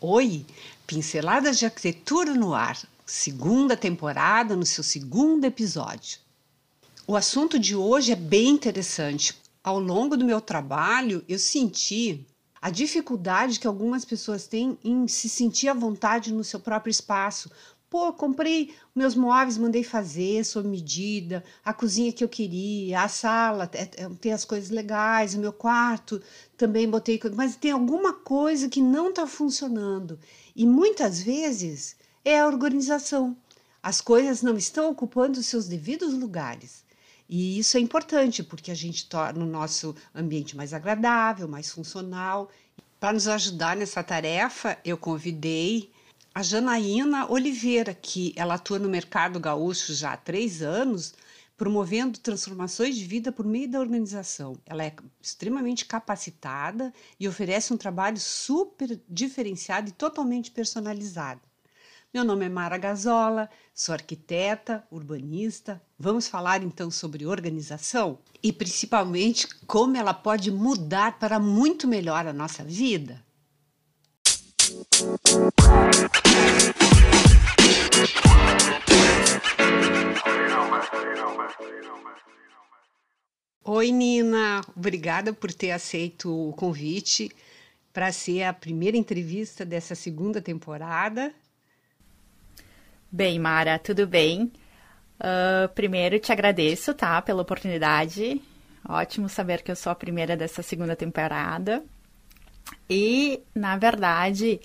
Oi, 0.00 0.46
Pinceladas 0.86 1.58
de 1.58 1.64
Arquitetura 1.64 2.34
no 2.34 2.54
Ar, 2.54 2.78
segunda 3.04 3.76
temporada, 3.76 4.54
no 4.54 4.64
seu 4.64 4.84
segundo 4.84 5.44
episódio. 5.44 6.20
O 7.08 7.16
assunto 7.16 7.58
de 7.58 7.74
hoje 7.74 8.12
é 8.12 8.16
bem 8.16 8.50
interessante. 8.50 9.36
Ao 9.64 9.80
longo 9.80 10.16
do 10.16 10.24
meu 10.24 10.40
trabalho, 10.40 11.24
eu 11.28 11.40
senti 11.40 12.24
a 12.62 12.70
dificuldade 12.70 13.60
que 13.60 13.66
algumas 13.66 14.06
pessoas 14.06 14.46
têm 14.46 14.78
em 14.82 15.06
se 15.06 15.28
sentir 15.28 15.68
à 15.68 15.74
vontade 15.74 16.32
no 16.32 16.42
seu 16.42 16.58
próprio 16.58 16.90
espaço. 16.90 17.50
Pô, 17.94 18.12
comprei 18.12 18.74
meus 18.92 19.14
móveis, 19.14 19.56
mandei 19.56 19.84
fazer 19.84 20.44
sob 20.44 20.68
medida, 20.68 21.44
a 21.64 21.72
cozinha 21.72 22.12
que 22.12 22.24
eu 22.24 22.28
queria, 22.28 23.02
a 23.02 23.08
sala, 23.08 23.70
é, 23.72 23.82
é, 23.82 24.08
tem 24.20 24.32
as 24.32 24.44
coisas 24.44 24.68
legais, 24.68 25.36
o 25.36 25.38
meu 25.38 25.52
quarto 25.52 26.20
também 26.56 26.90
botei, 26.90 27.20
mas 27.36 27.54
tem 27.54 27.70
alguma 27.70 28.12
coisa 28.12 28.68
que 28.68 28.80
não 28.80 29.10
está 29.10 29.28
funcionando. 29.28 30.18
E 30.56 30.66
muitas 30.66 31.22
vezes 31.22 31.94
é 32.24 32.40
a 32.40 32.48
organização. 32.48 33.36
As 33.80 34.00
coisas 34.00 34.42
não 34.42 34.56
estão 34.56 34.90
ocupando 34.90 35.38
os 35.38 35.46
seus 35.46 35.68
devidos 35.68 36.14
lugares. 36.14 36.84
E 37.28 37.60
isso 37.60 37.76
é 37.76 37.80
importante 37.80 38.42
porque 38.42 38.72
a 38.72 38.74
gente 38.74 39.08
torna 39.08 39.44
o 39.44 39.48
nosso 39.48 39.94
ambiente 40.12 40.56
mais 40.56 40.74
agradável, 40.74 41.46
mais 41.46 41.70
funcional. 41.70 42.50
Para 42.98 43.12
nos 43.12 43.28
ajudar 43.28 43.76
nessa 43.76 44.02
tarefa, 44.02 44.76
eu 44.84 44.98
convidei 44.98 45.94
a 46.34 46.42
Janaína 46.42 47.30
Oliveira, 47.30 47.94
que 47.94 48.32
ela 48.34 48.54
atua 48.54 48.78
no 48.78 48.88
mercado 48.88 49.38
gaúcho 49.38 49.94
já 49.94 50.14
há 50.14 50.16
três 50.16 50.62
anos, 50.62 51.14
promovendo 51.56 52.18
transformações 52.18 52.96
de 52.96 53.04
vida 53.04 53.30
por 53.30 53.46
meio 53.46 53.70
da 53.70 53.78
organização. 53.78 54.56
Ela 54.66 54.84
é 54.84 54.92
extremamente 55.22 55.84
capacitada 55.84 56.92
e 57.20 57.28
oferece 57.28 57.72
um 57.72 57.76
trabalho 57.76 58.18
super 58.18 59.00
diferenciado 59.08 59.90
e 59.90 59.92
totalmente 59.92 60.50
personalizado. 60.50 61.40
Meu 62.12 62.24
nome 62.24 62.46
é 62.46 62.48
Mara 62.48 62.78
Gazola, 62.78 63.48
sou 63.72 63.92
arquiteta, 63.92 64.84
urbanista. 64.90 65.80
Vamos 65.96 66.26
falar 66.26 66.64
então 66.64 66.90
sobre 66.90 67.26
organização 67.26 68.18
e 68.42 68.52
principalmente 68.52 69.46
como 69.66 69.96
ela 69.96 70.14
pode 70.14 70.50
mudar 70.50 71.16
para 71.18 71.38
muito 71.38 71.86
melhor 71.86 72.26
a 72.26 72.32
nossa 72.32 72.64
vida. 72.64 73.22
Oi, 83.66 83.90
Nina. 83.90 84.60
Obrigada 84.76 85.32
por 85.32 85.52
ter 85.52 85.70
aceito 85.70 86.48
o 86.48 86.52
convite 86.52 87.30
para 87.92 88.12
ser 88.12 88.42
a 88.42 88.52
primeira 88.52 88.96
entrevista 88.96 89.64
dessa 89.64 89.94
segunda 89.94 90.40
temporada. 90.40 91.32
Bem, 93.10 93.38
Mara, 93.38 93.78
tudo 93.78 94.06
bem? 94.06 94.52
Uh, 95.20 95.68
primeiro, 95.74 96.18
te 96.18 96.32
agradeço, 96.32 96.92
tá, 96.92 97.22
pela 97.22 97.42
oportunidade. 97.42 98.42
Ótimo 98.88 99.28
saber 99.28 99.62
que 99.62 99.70
eu 99.70 99.76
sou 99.76 99.92
a 99.92 99.94
primeira 99.94 100.36
dessa 100.36 100.62
segunda 100.62 100.94
temporada. 100.94 101.82
E, 102.90 103.40
na 103.54 103.76
verdade, 103.76 104.60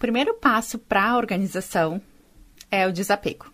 primeiro 0.00 0.32
passo 0.32 0.78
para 0.78 1.10
a 1.10 1.16
organização 1.18 2.00
é 2.70 2.88
o 2.88 2.92
desapego. 2.92 3.52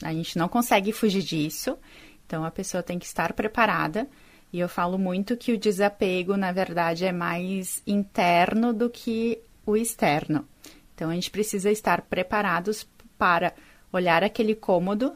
A 0.00 0.12
gente 0.12 0.38
não 0.38 0.48
consegue 0.48 0.92
fugir 0.92 1.22
disso, 1.22 1.76
então 2.24 2.44
a 2.44 2.50
pessoa 2.50 2.82
tem 2.82 2.98
que 2.98 3.04
estar 3.04 3.32
preparada. 3.32 4.08
E 4.52 4.60
eu 4.60 4.68
falo 4.68 4.96
muito 4.96 5.36
que 5.36 5.52
o 5.52 5.58
desapego, 5.58 6.36
na 6.36 6.52
verdade, 6.52 7.04
é 7.04 7.10
mais 7.10 7.82
interno 7.84 8.72
do 8.72 8.88
que 8.88 9.38
o 9.66 9.76
externo. 9.76 10.46
Então 10.94 11.10
a 11.10 11.14
gente 11.14 11.32
precisa 11.32 11.70
estar 11.70 12.02
preparados 12.02 12.86
para 13.18 13.52
olhar 13.92 14.22
aquele 14.22 14.54
cômodo, 14.54 15.14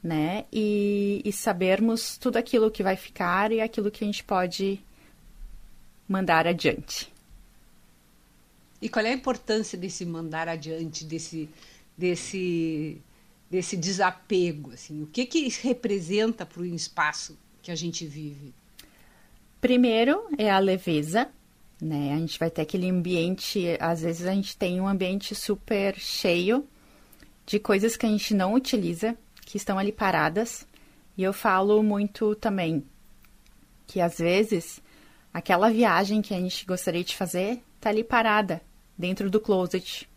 né? 0.00 0.44
E, 0.52 1.20
e 1.24 1.32
sabermos 1.32 2.16
tudo 2.16 2.36
aquilo 2.36 2.70
que 2.70 2.84
vai 2.84 2.94
ficar 2.94 3.50
e 3.50 3.60
aquilo 3.60 3.90
que 3.90 4.04
a 4.04 4.06
gente 4.06 4.22
pode 4.22 4.80
mandar 6.08 6.46
adiante. 6.46 7.15
E 8.80 8.88
qual 8.88 9.04
é 9.04 9.10
a 9.10 9.14
importância 9.14 9.78
desse 9.78 10.04
mandar 10.04 10.48
adiante, 10.48 11.04
desse, 11.04 11.48
desse, 11.96 13.00
desse 13.50 13.76
desapego? 13.76 14.72
Assim? 14.72 15.02
O 15.02 15.06
que, 15.06 15.26
que 15.26 15.48
representa 15.62 16.44
para 16.44 16.62
o 16.62 16.66
espaço 16.66 17.38
que 17.62 17.70
a 17.70 17.74
gente 17.74 18.06
vive? 18.06 18.52
Primeiro 19.60 20.28
é 20.36 20.50
a 20.50 20.58
leveza, 20.58 21.28
né? 21.80 22.14
A 22.14 22.18
gente 22.18 22.38
vai 22.38 22.50
ter 22.50 22.62
aquele 22.62 22.88
ambiente, 22.88 23.64
às 23.80 24.02
vezes 24.02 24.26
a 24.26 24.34
gente 24.34 24.56
tem 24.56 24.80
um 24.80 24.86
ambiente 24.86 25.34
super 25.34 25.98
cheio 25.98 26.66
de 27.46 27.58
coisas 27.58 27.96
que 27.96 28.04
a 28.04 28.08
gente 28.08 28.34
não 28.34 28.54
utiliza, 28.54 29.16
que 29.44 29.56
estão 29.56 29.78
ali 29.78 29.92
paradas. 29.92 30.66
E 31.16 31.22
eu 31.22 31.32
falo 31.32 31.82
muito 31.82 32.34
também 32.34 32.84
que 33.86 34.00
às 34.00 34.18
vezes 34.18 34.80
aquela 35.36 35.68
viagem 35.68 36.22
que 36.22 36.32
a 36.32 36.40
gente 36.40 36.64
gostaria 36.64 37.04
de 37.04 37.14
fazer 37.14 37.62
tá 37.78 37.90
ali 37.90 38.02
parada 38.02 38.62
dentro 38.96 39.28
do 39.28 39.38
closet, 39.38 40.08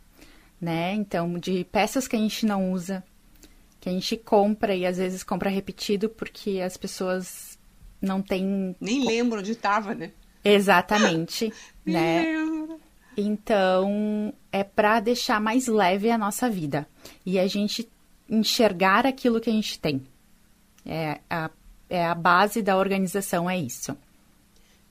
né? 0.62 0.94
Então, 0.94 1.38
de 1.38 1.66
peças 1.66 2.08
que 2.08 2.16
a 2.16 2.20
gente 2.20 2.46
não 2.46 2.72
usa, 2.72 3.04
que 3.82 3.90
a 3.90 3.92
gente 3.92 4.16
compra 4.16 4.74
e 4.74 4.86
às 4.86 4.96
vezes 4.96 5.22
compra 5.22 5.50
repetido 5.50 6.08
porque 6.08 6.62
as 6.62 6.78
pessoas 6.78 7.60
não 8.02 8.22
têm 8.22 8.74
nem 8.80 9.06
lembram 9.06 9.40
onde 9.40 9.52
estava, 9.52 9.94
né? 9.94 10.14
Exatamente, 10.42 11.52
né? 11.86 12.24
Lembro. 12.24 12.80
Então, 13.18 14.34
é 14.54 14.64
para 14.64 15.02
deixar 15.02 15.42
mais 15.42 15.68
leve 15.68 16.10
a 16.10 16.18
nossa 16.18 16.50
vida 16.50 16.88
e 17.26 17.38
a 17.38 17.46
gente 17.46 17.90
enxergar 18.30 19.06
aquilo 19.06 19.42
que 19.42 19.50
a 19.50 19.54
gente 19.54 19.78
tem. 19.82 20.02
É 20.86 21.20
a, 21.30 21.52
é 21.90 22.06
a 22.06 22.16
base 22.16 22.62
da 22.62 22.78
organização, 22.78 23.50
é 23.50 23.58
isso. 23.58 23.98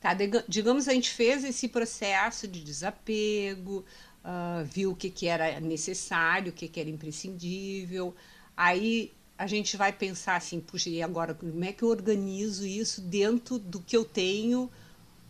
Tá, 0.00 0.14
digamos 0.46 0.86
a 0.86 0.92
gente 0.92 1.10
fez 1.10 1.42
esse 1.42 1.66
processo 1.66 2.46
de 2.46 2.62
desapego, 2.62 3.84
uh, 4.24 4.64
viu 4.64 4.92
o 4.92 4.96
que, 4.96 5.10
que 5.10 5.26
era 5.26 5.58
necessário, 5.58 6.50
o 6.50 6.54
que, 6.54 6.68
que 6.68 6.78
era 6.78 6.88
imprescindível. 6.88 8.14
Aí 8.56 9.12
a 9.36 9.46
gente 9.46 9.76
vai 9.76 9.92
pensar 9.92 10.36
assim, 10.36 10.60
puxa, 10.60 10.88
e 10.88 11.02
agora 11.02 11.34
como 11.34 11.64
é 11.64 11.72
que 11.72 11.82
eu 11.82 11.88
organizo 11.88 12.66
isso 12.66 13.00
dentro 13.00 13.58
do 13.58 13.80
que 13.80 13.96
eu 13.96 14.04
tenho 14.04 14.70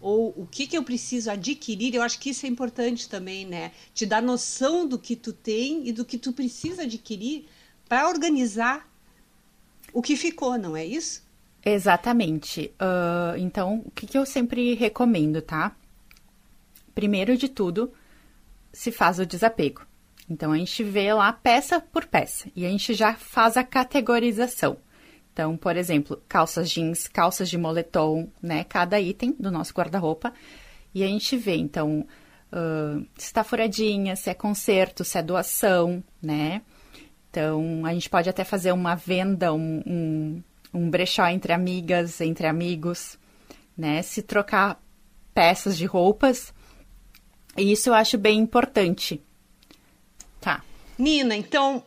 ou 0.01 0.33
o 0.37 0.47
que, 0.47 0.67
que 0.67 0.77
eu 0.77 0.83
preciso 0.83 1.31
adquirir, 1.31 1.95
eu 1.95 2.03
acho 2.03 2.19
que 2.19 2.31
isso 2.31 2.47
é 2.47 2.49
importante 2.49 3.09
também, 3.09 3.45
né? 3.45 3.73
Te 3.93 4.07
dar 4.07 4.23
noção 4.23 4.87
do 4.87 4.99
que 4.99 5.17
tu 5.17 5.33
tem 5.33 5.89
e 5.89 5.93
do 5.93 6.05
que 6.05 6.17
tu 6.17 6.33
precisa 6.33 6.83
adquirir 6.83 7.47
para 7.89 8.09
organizar 8.09 8.89
o 9.93 10.01
que 10.01 10.17
ficou, 10.17 10.57
não 10.57 10.77
é 10.77 10.85
isso? 10.85 11.28
Exatamente. 11.65 12.73
Uh, 12.81 13.37
então, 13.39 13.83
o 13.85 13.91
que, 13.91 14.07
que 14.07 14.17
eu 14.17 14.25
sempre 14.25 14.75
recomendo, 14.75 15.43
tá? 15.43 15.73
Primeiro 16.95 17.37
de 17.37 17.49
tudo, 17.49 17.93
se 18.73 18.91
faz 18.91 19.19
o 19.19 19.27
desapego. 19.27 19.83
Então, 20.31 20.53
a 20.53 20.59
gente 20.59 20.85
vê 20.85 21.13
lá 21.13 21.33
peça 21.33 21.81
por 21.81 22.05
peça 22.05 22.49
e 22.55 22.67
a 22.67 22.69
gente 22.69 22.95
já 22.95 23.15
faz 23.15 23.57
a 23.57 23.65
categorização. 23.65 24.77
Então, 25.33 25.57
por 25.57 25.77
exemplo, 25.77 26.21
calças 26.29 26.69
jeans, 26.69 27.07
calças 27.07 27.49
de 27.49 27.57
moletom, 27.57 28.29
né? 28.43 28.65
Cada 28.65 29.01
item 29.01 29.35
do 29.39 29.51
nosso 29.51 29.73
guarda-roupa. 29.73 30.33
E 30.95 31.05
a 31.05 31.07
gente 31.07 31.37
vê, 31.37 31.57
então, 31.57 32.05
uh, 32.53 33.07
se 33.17 33.27
está 33.27 33.45
furadinha, 33.45 34.17
se 34.17 34.29
é 34.29 34.35
conserto, 34.35 35.05
se 35.05 35.17
é 35.17 35.23
doação, 35.23 36.03
né? 36.21 36.63
Então, 37.31 37.87
a 37.87 37.93
gente 37.93 38.11
pode 38.11 38.29
até 38.29 38.43
fazer 38.43 38.73
uma 38.73 38.95
venda, 38.95 39.53
um, 39.53 39.83
um, 39.87 40.43
um 40.73 40.91
brechó 40.91 41.27
entre 41.27 41.53
amigas, 41.53 42.21
entre 42.21 42.47
amigos, 42.47 43.19
né? 43.77 44.03
Se 44.03 44.23
trocar 44.23 44.81
peças 45.35 45.77
de 45.77 45.87
roupas. 45.87 46.53
E 47.57 47.73
isso 47.73 47.89
eu 47.89 47.95
acho 47.95 48.19
bem 48.19 48.39
importante. 48.39 49.23
Tá. 50.41 50.63
Nina, 50.99 51.35
então, 51.37 51.83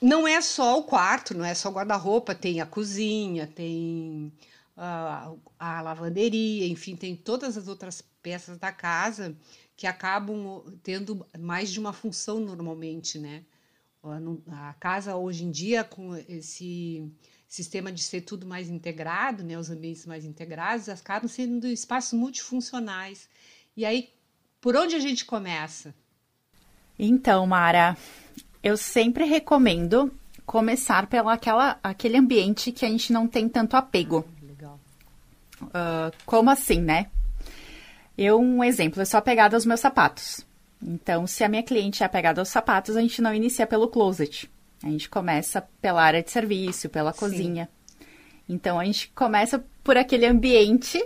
não 0.00 0.26
é 0.26 0.40
só 0.40 0.78
o 0.78 0.84
quarto, 0.84 1.36
não 1.36 1.44
é 1.44 1.54
só 1.54 1.70
guarda-roupa, 1.70 2.34
tem 2.34 2.60
a 2.60 2.66
cozinha, 2.66 3.46
tem 3.46 4.32
a, 4.76 5.32
a 5.58 5.80
lavanderia, 5.80 6.66
enfim, 6.68 6.94
tem 6.94 7.16
todas 7.16 7.56
as 7.56 7.66
outras 7.66 8.02
peças 8.22 8.58
da 8.58 8.70
casa 8.70 9.36
que 9.76 9.86
acabam 9.86 10.64
tendo 10.82 11.26
mais 11.38 11.70
de 11.70 11.78
uma 11.78 11.92
função 11.92 12.40
normalmente, 12.40 13.18
né? 13.18 13.44
A 14.50 14.74
casa 14.74 15.16
hoje 15.16 15.44
em 15.44 15.50
dia, 15.50 15.84
com 15.84 16.16
esse 16.28 17.12
sistema 17.48 17.90
de 17.90 18.02
ser 18.02 18.20
tudo 18.20 18.46
mais 18.46 18.68
integrado, 18.68 19.42
né, 19.42 19.58
os 19.58 19.70
ambientes 19.70 20.04
mais 20.04 20.24
integrados, 20.24 20.88
acabam 20.88 21.28
sendo 21.28 21.66
espaços 21.66 22.12
multifuncionais. 22.12 23.28
E 23.74 23.86
aí, 23.86 24.10
por 24.60 24.76
onde 24.76 24.94
a 24.94 25.00
gente 25.00 25.24
começa? 25.24 25.94
Então, 26.98 27.46
Mara, 27.46 27.96
eu 28.62 28.76
sempre 28.76 29.24
recomendo 29.24 30.12
começar 30.44 31.06
pelo 31.06 31.28
aquela, 31.28 31.78
aquele 31.82 32.18
ambiente 32.18 32.70
que 32.70 32.84
a 32.84 32.88
gente 32.88 33.12
não 33.12 33.26
tem 33.26 33.48
tanto 33.48 33.76
apego. 33.76 34.26
Ah, 34.28 34.46
legal. 34.46 34.80
Uh, 35.62 36.16
como 36.26 36.50
assim, 36.50 36.80
né? 36.80 37.06
Eu, 38.16 38.40
um 38.40 38.62
exemplo, 38.62 39.00
eu 39.00 39.06
sou 39.06 39.18
apegada 39.18 39.56
aos 39.56 39.64
meus 39.64 39.80
sapatos. 39.80 40.44
Então, 40.82 41.26
se 41.26 41.44
a 41.44 41.48
minha 41.48 41.62
cliente 41.62 42.02
é 42.02 42.06
apegada 42.06 42.40
aos 42.40 42.48
sapatos, 42.48 42.96
a 42.96 43.00
gente 43.00 43.22
não 43.22 43.32
inicia 43.32 43.66
pelo 43.66 43.88
closet. 43.88 44.50
A 44.82 44.86
gente 44.88 45.08
começa 45.08 45.66
pela 45.80 46.02
área 46.02 46.22
de 46.22 46.30
serviço, 46.30 46.88
pela 46.88 47.12
Sim. 47.12 47.18
cozinha. 47.18 47.68
Então, 48.48 48.78
a 48.78 48.84
gente 48.84 49.08
começa 49.14 49.62
por 49.82 49.96
aquele 49.96 50.24
ambiente 50.26 51.04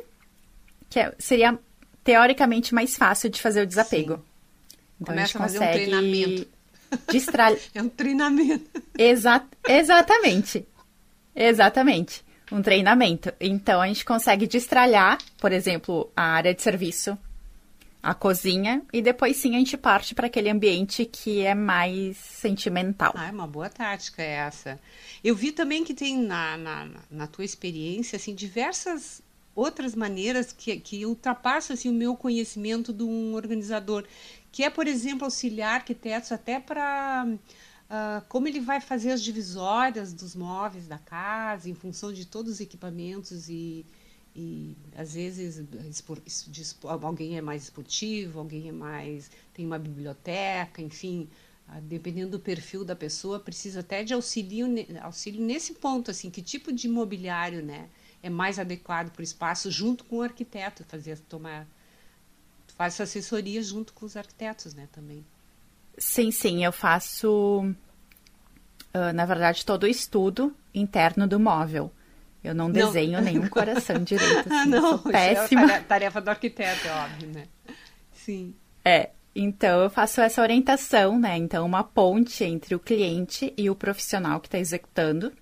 que 0.91 1.01
é- 1.01 1.15
seria 1.19 1.59
teoricamente 2.05 2.75
mais 2.75 2.97
fácil 2.97 3.31
de 3.31 3.41
fazer 3.41 3.63
o 3.63 3.67
desapego. 3.67 4.23
Então, 5.01 5.15
Começa 5.15 5.39
a 5.39 5.45
a 5.45 5.49
gente 5.49 5.59
fazer 5.59 5.59
um 5.59 5.61
consegue 5.61 5.91
treinamento. 5.91 6.49
É 7.75 7.83
um 7.83 7.89
treinamento. 7.89 8.83
Exa 8.99 9.43
exatamente. 9.67 10.67
Exatamente. 11.35 12.23
Um 12.51 12.61
treinamento. 12.61 13.33
Então 13.41 13.81
a 13.81 13.87
gente 13.87 14.05
consegue 14.05 14.47
destralhar, 14.47 15.17
por 15.39 15.53
exemplo, 15.53 16.11
a 16.15 16.23
área 16.23 16.55
de 16.55 16.61
serviço, 16.61 17.17
a 18.03 18.15
cozinha, 18.15 18.83
e 18.93 19.01
depois 19.01 19.37
sim 19.37 19.55
a 19.55 19.59
gente 19.59 19.77
parte 19.77 20.15
para 20.15 20.27
aquele 20.27 20.51
ambiente 20.51 21.05
que 21.05 21.43
é 21.43 21.55
mais 21.55 22.17
sentimental. 22.17 23.13
Ah, 23.15 23.29
é 23.29 23.31
uma 23.31 23.47
boa 23.47 23.69
tática 23.69 24.21
essa. 24.21 24.81
Eu 25.23 25.37
vi 25.37 25.53
também 25.53 25.85
que 25.85 25.95
tem 25.95 26.19
na, 26.19 26.57
na, 26.57 26.89
na 27.09 27.27
tua 27.29 27.45
experiência 27.45 28.17
assim, 28.17 28.35
diversas 28.35 29.23
outras 29.55 29.95
maneiras 29.95 30.53
que, 30.53 30.77
que 30.81 31.07
ultrapassam 31.07 31.75
assim, 31.75 31.89
o 31.89 31.93
meu 31.93 32.17
conhecimento 32.17 32.93
de 32.93 33.05
um 33.05 33.35
organizador, 33.35 34.05
que 34.51 34.65
é, 34.65 34.71
por 34.71 34.89
exemplo, 34.89 35.25
auxiliar 35.25 35.75
arquitetos 35.75 36.33
até 36.33 36.59
para 36.59 37.27
ah, 37.89 38.23
como 38.27 38.49
ele 38.49 38.59
vai 38.59 38.81
fazer 38.81 39.13
as 39.13 39.23
divisórias 39.23 40.13
dos 40.13 40.35
móveis 40.35 40.89
da 40.89 40.99
casa 40.99 41.69
em 41.69 41.75
função 41.75 42.13
de 42.13 42.25
todos 42.25 42.55
os 42.55 42.61
equipamentos 42.61 43.49
e, 43.49 43.87
e 44.35 44.77
às 44.97 45.15
vezes 45.15 45.63
alguém 47.03 47.37
é 47.37 47.41
mais 47.43 47.65
esportivo, 47.65 48.39
alguém 48.39 48.69
é 48.69 48.73
mais 48.73 49.31
tem 49.53 49.67
uma 49.67 49.79
biblioteca, 49.79 50.81
enfim, 50.81 51.29
ah, 51.69 51.81
dependendo 51.81 52.33
do 52.33 52.41
perfil 52.41 52.85
da 52.85 52.97
pessoa, 52.97 53.39
precisa 53.39 53.81
até 53.81 54.03
de 54.03 54.15
auxílio, 54.15 54.67
auxílio 55.03 55.41
nesse 55.43 55.75
ponto, 55.75 56.11
assim, 56.11 56.31
que 56.31 56.41
tipo 56.41 56.73
de 56.73 56.89
mobiliário, 56.89 57.63
né, 57.63 57.89
é 58.23 58.31
mais 58.31 58.59
adequado 58.59 59.11
para 59.11 59.21
o 59.21 59.25
espaço, 59.25 59.71
junto 59.71 60.05
com 60.05 60.19
o 60.19 60.23
arquiteto, 60.23 60.85
fazer 60.85 61.19
tomar 61.19 61.67
faz 62.77 62.99
assessoria 63.01 63.63
junto 63.63 63.93
com 63.93 64.07
os 64.07 64.17
arquitetos, 64.17 64.75
né, 64.75 64.89
também. 64.93 65.25
Sim, 65.99 66.31
sim, 66.31 66.65
eu 66.65 66.73
faço, 66.73 67.75
ah, 68.95 69.13
na 69.13 69.27
verdade, 69.27 69.65
todo 69.65 69.83
o 69.83 69.87
estudo 69.87 70.57
interno 70.75 71.29
do 71.29 71.39
móvel. 71.39 71.93
Eu 72.43 72.55
não 72.55 72.67
Não. 72.67 72.73
desenho 72.73 73.21
nenhum 73.23 73.49
coração 73.49 74.03
direito. 74.03 74.49
Ah, 74.51 74.61
assim, 74.63 74.71
não, 74.71 74.95
é 74.95 75.13
péssima. 75.13 75.67
tare- 75.69 75.85
tarefa 75.85 76.21
do 76.21 76.29
arquiteto, 76.29 76.87
é 76.89 76.93
óbvio, 76.93 77.29
né? 77.29 77.45
Sim. 78.13 78.55
É, 78.85 79.11
então 79.35 79.83
eu 79.83 79.91
faço 79.91 80.21
essa 80.21 80.43
orientação, 80.43 81.19
né? 81.19 81.37
Então, 81.37 81.65
uma 81.65 81.85
ponte 81.85 82.43
entre 82.45 82.75
o 82.75 82.81
cliente 82.81 83.53
e 83.57 83.71
o 83.71 83.75
profissional 83.75 84.41
que 84.41 84.49
está 84.49 84.59
executando. 84.59 85.33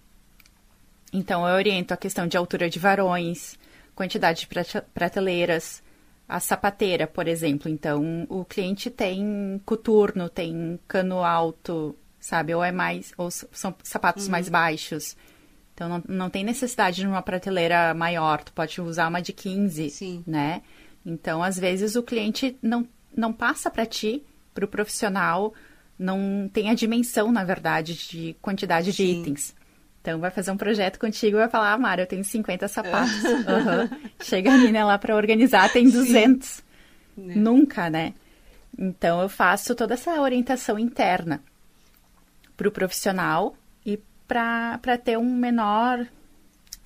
Então, 1.12 1.46
eu 1.48 1.54
oriento 1.54 1.92
a 1.92 1.96
questão 1.96 2.26
de 2.26 2.36
altura 2.36 2.70
de 2.70 2.78
varões, 2.78 3.58
quantidade 3.94 4.40
de 4.40 4.46
prate- 4.46 4.82
prateleiras, 4.94 5.82
a 6.28 6.38
sapateira, 6.38 7.06
por 7.06 7.26
exemplo. 7.26 7.68
Então, 7.68 8.26
o 8.28 8.44
cliente 8.44 8.88
tem 8.90 9.60
coturno, 9.64 10.28
tem 10.28 10.78
cano 10.86 11.24
alto, 11.24 11.96
sabe? 12.20 12.54
Ou 12.54 12.62
é 12.62 12.70
mais, 12.70 13.12
ou 13.18 13.28
são 13.30 13.74
sapatos 13.82 14.28
mais 14.28 14.48
baixos. 14.48 15.16
Então, 15.80 15.88
não, 15.88 16.02
não 16.06 16.30
tem 16.30 16.44
necessidade 16.44 17.00
de 17.00 17.06
uma 17.06 17.22
prateleira 17.22 17.94
maior, 17.94 18.44
tu 18.44 18.52
pode 18.52 18.78
usar 18.82 19.08
uma 19.08 19.22
de 19.22 19.32
15, 19.32 19.88
Sim. 19.88 20.22
né? 20.26 20.60
Então, 21.06 21.42
às 21.42 21.58
vezes, 21.58 21.96
o 21.96 22.02
cliente 22.02 22.54
não, 22.60 22.86
não 23.16 23.32
passa 23.32 23.70
para 23.70 23.86
ti, 23.86 24.22
para 24.52 24.66
o 24.66 24.68
profissional, 24.68 25.54
não 25.98 26.50
tem 26.52 26.68
a 26.68 26.74
dimensão, 26.74 27.32
na 27.32 27.44
verdade, 27.44 27.94
de 27.94 28.36
quantidade 28.42 28.92
de 28.92 29.02
Sim. 29.02 29.20
itens. 29.22 29.54
Então, 30.02 30.20
vai 30.20 30.30
fazer 30.30 30.50
um 30.50 30.56
projeto 30.58 30.98
contigo 30.98 31.38
e 31.38 31.40
vai 31.40 31.48
falar, 31.48 31.72
ah, 31.72 31.78
Mara, 31.78 32.02
eu 32.02 32.06
tenho 32.06 32.24
50 32.24 32.68
sapatos. 32.68 33.24
Aham. 33.48 33.88
Chega 34.20 34.52
a 34.52 34.58
menina 34.58 34.84
lá 34.84 34.98
para 34.98 35.16
organizar, 35.16 35.72
tem 35.72 35.88
200. 35.88 36.62
Né? 37.16 37.36
Nunca, 37.36 37.88
né? 37.88 38.12
Então, 38.78 39.22
eu 39.22 39.30
faço 39.30 39.74
toda 39.74 39.94
essa 39.94 40.20
orientação 40.20 40.78
interna 40.78 41.42
para 42.54 42.68
o 42.68 42.70
profissional 42.70 43.56
e 43.84 43.98
para 44.30 44.96
ter 44.96 45.18
um 45.18 45.34
menor, 45.34 46.06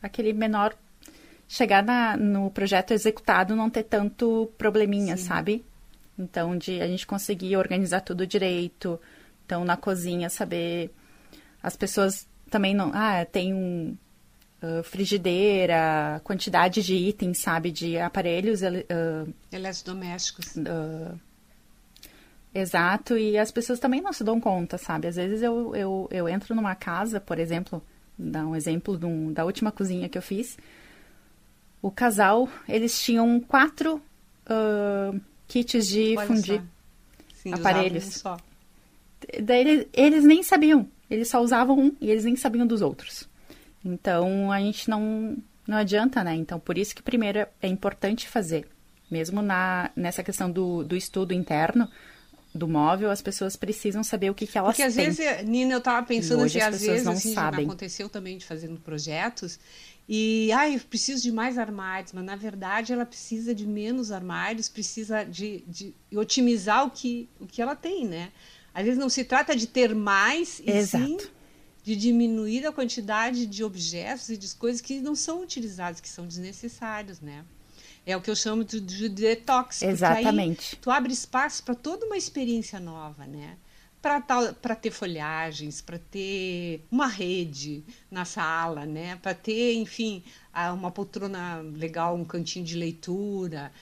aquele 0.02 0.32
menor, 0.32 0.74
chegar 1.46 1.82
na, 1.82 2.16
no 2.16 2.50
projeto 2.50 2.92
executado 2.92 3.54
não 3.54 3.68
ter 3.68 3.82
tanto 3.82 4.50
probleminha, 4.56 5.14
Sim. 5.18 5.24
sabe? 5.24 5.64
Então, 6.18 6.56
de 6.56 6.80
a 6.80 6.86
gente 6.86 7.06
conseguir 7.06 7.58
organizar 7.58 8.00
tudo 8.00 8.26
direito. 8.26 8.98
Então, 9.44 9.62
na 9.62 9.76
cozinha, 9.76 10.30
saber. 10.30 10.90
As 11.62 11.76
pessoas 11.76 12.26
também 12.48 12.74
não. 12.74 12.90
Ah, 12.94 13.26
tem 13.26 13.52
um. 13.52 13.94
ah, 14.62 14.82
frigideira, 14.82 16.22
quantidade 16.24 16.82
de 16.82 16.94
itens, 16.94 17.38
sabe? 17.38 17.70
De 17.70 17.98
aparelhos 17.98 18.62
ah, 18.62 19.26
Eletrodomésticos. 19.52 20.56
ah, 20.66 21.14
exato, 22.54 23.18
e 23.18 23.36
as 23.36 23.50
pessoas 23.50 23.80
também 23.80 24.00
não 24.00 24.12
se 24.12 24.22
dão 24.22 24.40
conta, 24.40 24.78
sabe? 24.78 25.08
Às 25.08 25.16
vezes 25.16 25.42
eu, 25.42 25.74
eu, 25.74 26.08
eu 26.10 26.28
entro 26.28 26.54
numa 26.54 26.74
casa, 26.74 27.20
por 27.20 27.38
exemplo, 27.38 27.82
dar 28.16 28.46
um 28.46 28.54
exemplo 28.54 28.98
um- 29.04 29.32
da 29.32 29.44
última 29.44 29.72
cozinha 29.72 30.08
que 30.08 30.16
eu 30.16 30.22
fiz. 30.22 30.56
O 31.82 31.90
casal, 31.90 32.48
eles 32.68 33.02
tinham 33.02 33.40
quatro 33.40 34.00
ah, 34.46 35.12
kits 35.48 35.86
de 35.86 36.16
Olha 36.16 36.26
fundir. 36.26 36.62
Sim, 37.34 37.52
aparelhos. 37.52 38.04
só. 38.04 38.36
Daí 39.42 39.60
eles, 39.60 39.86
eles 39.92 40.24
nem 40.24 40.42
sabiam. 40.42 40.88
Eles 41.10 41.28
só 41.28 41.42
usavam 41.42 41.78
um 41.78 41.96
e 42.00 42.10
eles 42.10 42.24
nem 42.24 42.36
sabiam 42.36 42.66
dos 42.66 42.80
outros. 42.80 43.28
Então 43.84 44.50
a 44.50 44.58
gente 44.60 44.88
não, 44.88 45.36
não 45.66 45.76
adianta, 45.76 46.24
né? 46.24 46.34
Então 46.34 46.58
por 46.58 46.78
isso 46.78 46.94
que 46.94 47.02
primeiro 47.02 47.46
é 47.60 47.68
importante 47.68 48.28
fazer. 48.28 48.66
Mesmo 49.10 49.42
na, 49.42 49.90
nessa 49.94 50.22
questão 50.22 50.50
do, 50.50 50.82
do 50.82 50.96
estudo 50.96 51.34
interno 51.34 51.88
do 52.54 52.68
móvel, 52.68 53.10
as 53.10 53.20
pessoas 53.20 53.56
precisam 53.56 54.04
saber 54.04 54.30
o 54.30 54.34
que, 54.34 54.46
que 54.46 54.56
elas 54.56 54.70
Porque 54.76 54.82
às 54.82 54.94
têm. 54.94 55.10
vezes, 55.10 55.44
Nina, 55.46 55.72
eu 55.74 55.78
estava 55.78 56.06
pensando 56.06 56.42
E 56.42 56.46
assim, 56.46 56.60
as 56.60 56.74
às 56.74 56.80
vezes 56.80 57.04
não 57.04 57.12
assim, 57.12 57.34
sabem. 57.34 57.64
aconteceu 57.64 58.08
também 58.08 58.38
de 58.38 58.44
fazendo 58.44 58.78
projetos 58.78 59.58
e 60.08 60.52
ai, 60.52 60.76
eu 60.76 60.80
preciso 60.80 61.22
de 61.22 61.32
mais 61.32 61.58
armários, 61.58 62.12
mas 62.12 62.24
na 62.24 62.36
verdade 62.36 62.92
ela 62.92 63.04
precisa 63.04 63.54
de 63.54 63.66
menos 63.66 64.12
armários, 64.12 64.68
precisa 64.68 65.24
de, 65.24 65.64
de 65.66 65.94
otimizar 66.14 66.86
o 66.86 66.90
que, 66.90 67.28
o 67.40 67.46
que 67.46 67.60
ela 67.60 67.74
tem, 67.74 68.06
né? 68.06 68.30
Às 68.72 68.84
vezes 68.84 68.98
não 68.98 69.08
se 69.08 69.24
trata 69.24 69.56
de 69.56 69.66
ter 69.66 69.94
mais, 69.94 70.60
e 70.60 70.70
Exato. 70.70 71.04
sim 71.04 71.18
de 71.82 71.94
diminuir 71.94 72.66
a 72.66 72.72
quantidade 72.72 73.44
de 73.44 73.62
objetos 73.62 74.30
e 74.30 74.38
de 74.38 74.48
coisas 74.54 74.80
que 74.80 75.00
não 75.00 75.14
são 75.14 75.42
utilizados, 75.42 76.00
que 76.00 76.08
são 76.08 76.26
desnecessários, 76.26 77.20
né? 77.20 77.44
É 78.06 78.16
o 78.16 78.20
que 78.20 78.30
eu 78.30 78.36
chamo 78.36 78.64
de, 78.64 78.80
de 78.80 79.08
detox. 79.08 79.82
Exatamente. 79.82 80.76
tu 80.76 80.90
abre 80.90 81.12
espaço 81.12 81.62
para 81.62 81.74
toda 81.74 82.06
uma 82.06 82.16
experiência 82.16 82.78
nova, 82.78 83.26
né? 83.26 83.56
Para 84.02 84.76
ter 84.76 84.90
folhagens, 84.90 85.80
para 85.80 85.98
ter 85.98 86.84
uma 86.90 87.06
rede 87.06 87.82
na 88.10 88.26
sala, 88.26 88.84
né? 88.84 89.16
Para 89.16 89.32
ter, 89.32 89.74
enfim, 89.76 90.22
uma 90.74 90.90
poltrona 90.90 91.60
legal, 91.74 92.14
um 92.14 92.24
cantinho 92.24 92.66
de 92.66 92.76
leitura, 92.76 93.72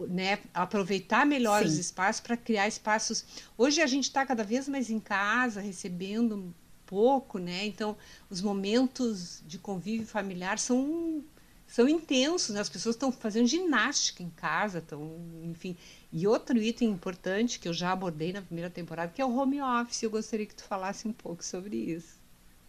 né? 0.00 0.38
Aproveitar 0.54 1.26
melhor 1.26 1.62
os 1.64 1.72
Sim. 1.72 1.80
espaços 1.80 2.22
para 2.22 2.36
criar 2.36 2.66
espaços. 2.66 3.24
Hoje 3.58 3.82
a 3.82 3.86
gente 3.86 4.04
está 4.04 4.24
cada 4.24 4.42
vez 4.42 4.66
mais 4.66 4.88
em 4.88 4.98
casa, 4.98 5.60
recebendo 5.60 6.54
pouco, 6.86 7.38
né? 7.38 7.66
Então, 7.66 7.94
os 8.30 8.40
momentos 8.40 9.42
de 9.46 9.58
convívio 9.58 10.06
familiar 10.06 10.58
são 10.58 11.22
são 11.68 11.86
intensos, 11.86 12.54
né? 12.54 12.60
As 12.60 12.68
pessoas 12.68 12.96
estão 12.96 13.12
fazendo 13.12 13.46
ginástica 13.46 14.22
em 14.22 14.30
casa, 14.30 14.78
estão, 14.78 15.16
enfim. 15.44 15.76
E 16.10 16.26
outro 16.26 16.56
item 16.56 16.88
importante 16.88 17.60
que 17.60 17.68
eu 17.68 17.74
já 17.74 17.92
abordei 17.92 18.32
na 18.32 18.40
primeira 18.40 18.70
temporada, 18.70 19.12
que 19.14 19.20
é 19.20 19.24
o 19.24 19.36
home 19.36 19.60
office. 19.60 20.02
Eu 20.02 20.10
gostaria 20.10 20.46
que 20.46 20.54
tu 20.54 20.64
falasse 20.64 21.06
um 21.06 21.12
pouco 21.12 21.44
sobre 21.44 21.76
isso. 21.76 22.18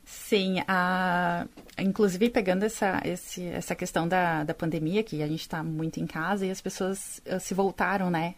Sim, 0.04 0.62
a... 0.68 1.48
inclusive 1.78 2.30
pegando 2.30 2.64
essa, 2.64 3.00
esse, 3.06 3.46
essa 3.46 3.74
questão 3.74 4.08
da, 4.08 4.44
da 4.44 4.54
pandemia, 4.54 5.04
que 5.04 5.24
a 5.24 5.28
gente 5.28 5.42
está 5.42 5.64
muito 5.64 6.00
em 6.00 6.08
casa 6.08 6.46
e 6.46 6.52
as 6.52 6.60
pessoas 6.60 7.22
eh, 7.26 7.40
se 7.40 7.54
voltaram, 7.54 8.10
né, 8.10 8.34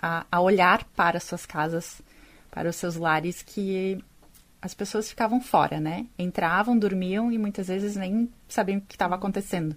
a, 0.00 0.24
a 0.30 0.40
olhar 0.40 0.84
para 0.96 1.18
as 1.18 1.24
suas 1.24 1.44
casas, 1.44 2.00
para 2.50 2.70
os 2.70 2.76
seus 2.76 2.94
lares, 2.94 3.42
que 3.42 4.02
as 4.60 4.74
pessoas 4.74 5.08
ficavam 5.08 5.40
fora, 5.40 5.80
né? 5.80 6.06
Entravam, 6.18 6.78
dormiam 6.78 7.30
e 7.32 7.38
muitas 7.38 7.68
vezes 7.68 7.96
nem 7.96 8.28
sabiam 8.48 8.78
o 8.78 8.82
que 8.82 8.94
estava 8.94 9.14
acontecendo. 9.14 9.76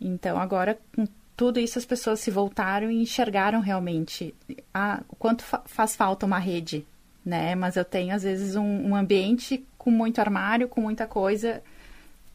Então, 0.00 0.38
agora, 0.38 0.78
com 0.94 1.06
tudo 1.36 1.58
isso, 1.58 1.78
as 1.78 1.84
pessoas 1.84 2.20
se 2.20 2.30
voltaram 2.30 2.90
e 2.90 3.02
enxergaram 3.02 3.60
realmente 3.60 4.34
ah, 4.72 5.02
o 5.08 5.16
quanto 5.16 5.42
fa 5.42 5.62
faz 5.66 5.96
falta 5.96 6.26
uma 6.26 6.38
rede 6.38 6.86
né? 7.26 7.56
Mas 7.56 7.74
eu 7.76 7.84
tenho, 7.84 8.14
às 8.14 8.22
vezes, 8.22 8.54
um, 8.54 8.62
um 8.62 8.94
ambiente 8.94 9.66
com 9.76 9.90
muito 9.90 10.20
armário, 10.20 10.68
com 10.68 10.80
muita 10.80 11.08
coisa, 11.08 11.60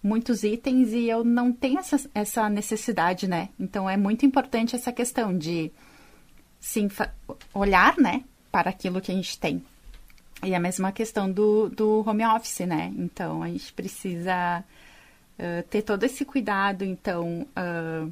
muitos 0.03 0.43
itens, 0.43 0.91
e 0.91 1.07
eu 1.07 1.23
não 1.23 1.53
tenho 1.53 1.79
essa, 1.79 1.97
essa 2.13 2.49
necessidade, 2.49 3.25
né? 3.25 3.47
Então, 3.57 3.89
é 3.89 3.95
muito 3.95 4.25
importante 4.25 4.75
essa 4.75 4.91
questão 4.91 5.35
de, 5.35 5.71
sim, 6.59 6.89
olhar, 7.53 7.97
né? 7.97 8.25
Para 8.51 8.69
aquilo 8.69 8.99
que 8.99 9.13
a 9.13 9.15
gente 9.15 9.39
tem. 9.39 9.63
E 10.43 10.55
a 10.55 10.59
mesma 10.59 10.91
questão 10.91 11.31
do, 11.31 11.69
do 11.69 12.03
home 12.07 12.25
office, 12.25 12.61
né? 12.61 12.91
Então, 12.97 13.43
a 13.43 13.47
gente 13.47 13.71
precisa 13.73 14.63
uh, 15.37 15.63
ter 15.69 15.83
todo 15.83 16.03
esse 16.03 16.25
cuidado. 16.25 16.83
Então, 16.83 17.47
uh, 17.55 18.11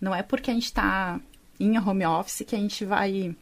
não 0.00 0.14
é 0.14 0.22
porque 0.22 0.50
a 0.50 0.54
gente 0.54 0.64
está 0.64 1.20
em 1.60 1.78
home 1.78 2.04
office 2.04 2.44
que 2.46 2.56
a 2.56 2.58
gente 2.58 2.84
vai 2.84 3.34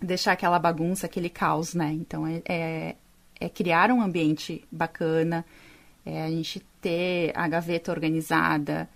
deixar 0.00 0.32
aquela 0.32 0.58
bagunça, 0.58 1.06
aquele 1.06 1.28
caos, 1.28 1.74
né? 1.74 1.92
Então, 1.92 2.26
é, 2.26 2.42
é, 2.48 2.96
é 3.38 3.48
criar 3.48 3.90
um 3.90 4.00
ambiente 4.00 4.64
bacana, 4.70 5.44
é 6.04 6.22
a 6.22 6.30
gente 6.30 6.60
ter 6.80 7.32
a 7.36 7.46
gaveta 7.46 7.92
organizada, 7.92 8.88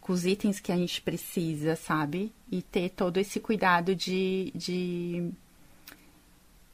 com 0.00 0.12
os 0.12 0.24
itens 0.24 0.60
que 0.60 0.70
a 0.70 0.76
gente 0.76 1.02
precisa, 1.02 1.74
sabe? 1.74 2.32
E 2.50 2.62
ter 2.62 2.90
todo 2.90 3.16
esse 3.16 3.40
cuidado 3.40 3.94
de, 3.94 4.52
de, 4.54 5.30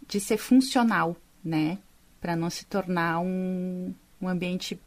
de 0.07 0.21
ser 0.21 0.37
funcional, 0.37 1.17
né? 1.45 1.79
Para 2.21 2.37
não 2.37 2.51
se 2.51 2.65
tornar 2.67 3.21
um, 3.21 3.95
um 4.21 4.29
ambiente 4.29 4.79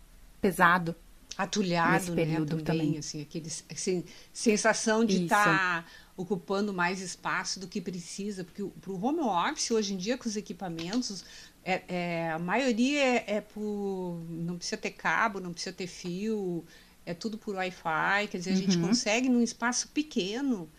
pesado. 0.41 0.95
Atulhado, 1.37 1.91
nesse 1.93 2.11
né, 2.11 2.15
período 2.15 2.55
né? 2.55 2.63
Também, 2.63 2.85
também. 2.85 2.99
Assim, 2.99 3.21
aquele, 3.21 3.51
assim, 3.69 4.05
sensação 4.31 5.03
de 5.03 5.23
estar 5.23 5.83
tá 5.83 5.85
ocupando 6.15 6.73
mais 6.73 7.01
espaço 7.01 7.59
do 7.59 7.67
que 7.67 7.81
precisa. 7.81 8.43
Porque 8.43 8.63
para 8.79 8.91
o 8.91 9.03
home 9.03 9.19
office, 9.19 9.71
hoje 9.71 9.93
em 9.93 9.97
dia, 9.97 10.17
com 10.17 10.29
os 10.29 10.37
equipamentos, 10.37 11.25
é, 11.63 11.81
é, 11.87 12.31
a 12.31 12.39
maioria 12.39 13.03
é, 13.03 13.23
é, 13.27 13.41
por. 13.41 14.23
Não 14.29 14.55
precisa 14.55 14.77
ter 14.77 14.91
cabo, 14.91 15.39
não 15.39 15.51
precisa 15.51 15.75
ter 15.75 15.87
fio, 15.87 16.63
é 17.05 17.13
tudo 17.13 17.37
por 17.37 17.55
Wi-Fi. 17.55 18.27
Quer 18.29 18.37
dizer, 18.37 18.51
a 18.51 18.55
gente 18.55 18.77
uhum. 18.77 18.87
consegue 18.87 19.27
num 19.27 19.41
espaço 19.41 19.87
pequeno, 19.89 20.69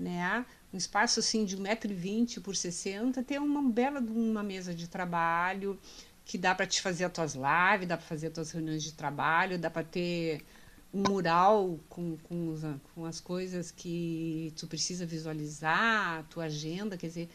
né? 0.00 0.44
Um 0.72 0.76
espaço 0.76 1.20
assim 1.20 1.44
de 1.44 1.56
1,20m 1.56 2.40
por 2.42 2.56
60 2.56 3.22
ter 3.22 3.40
uma 3.40 3.62
bela 3.70 4.00
uma 4.00 4.42
mesa 4.42 4.74
de 4.74 4.88
trabalho 4.88 5.78
que 6.24 6.38
dá 6.38 6.54
para 6.54 6.66
te 6.66 6.80
fazer 6.80 7.04
as 7.04 7.12
tuas 7.12 7.34
lives, 7.34 7.88
dá 7.88 7.96
para 7.96 8.06
fazer 8.06 8.28
as 8.28 8.32
tuas 8.32 8.50
reuniões 8.52 8.82
de 8.82 8.92
trabalho, 8.92 9.58
dá 9.58 9.70
para 9.70 9.84
ter 9.84 10.44
um 10.92 11.02
mural 11.08 11.78
com, 11.88 12.16
com, 12.18 12.48
os, 12.48 12.62
com 12.94 13.04
as 13.04 13.20
coisas 13.20 13.70
que 13.70 14.52
tu 14.56 14.66
precisa 14.66 15.04
visualizar, 15.06 16.20
a 16.20 16.22
tua 16.24 16.44
agenda, 16.44 16.96
quer 16.96 17.08
dizer, 17.08 17.28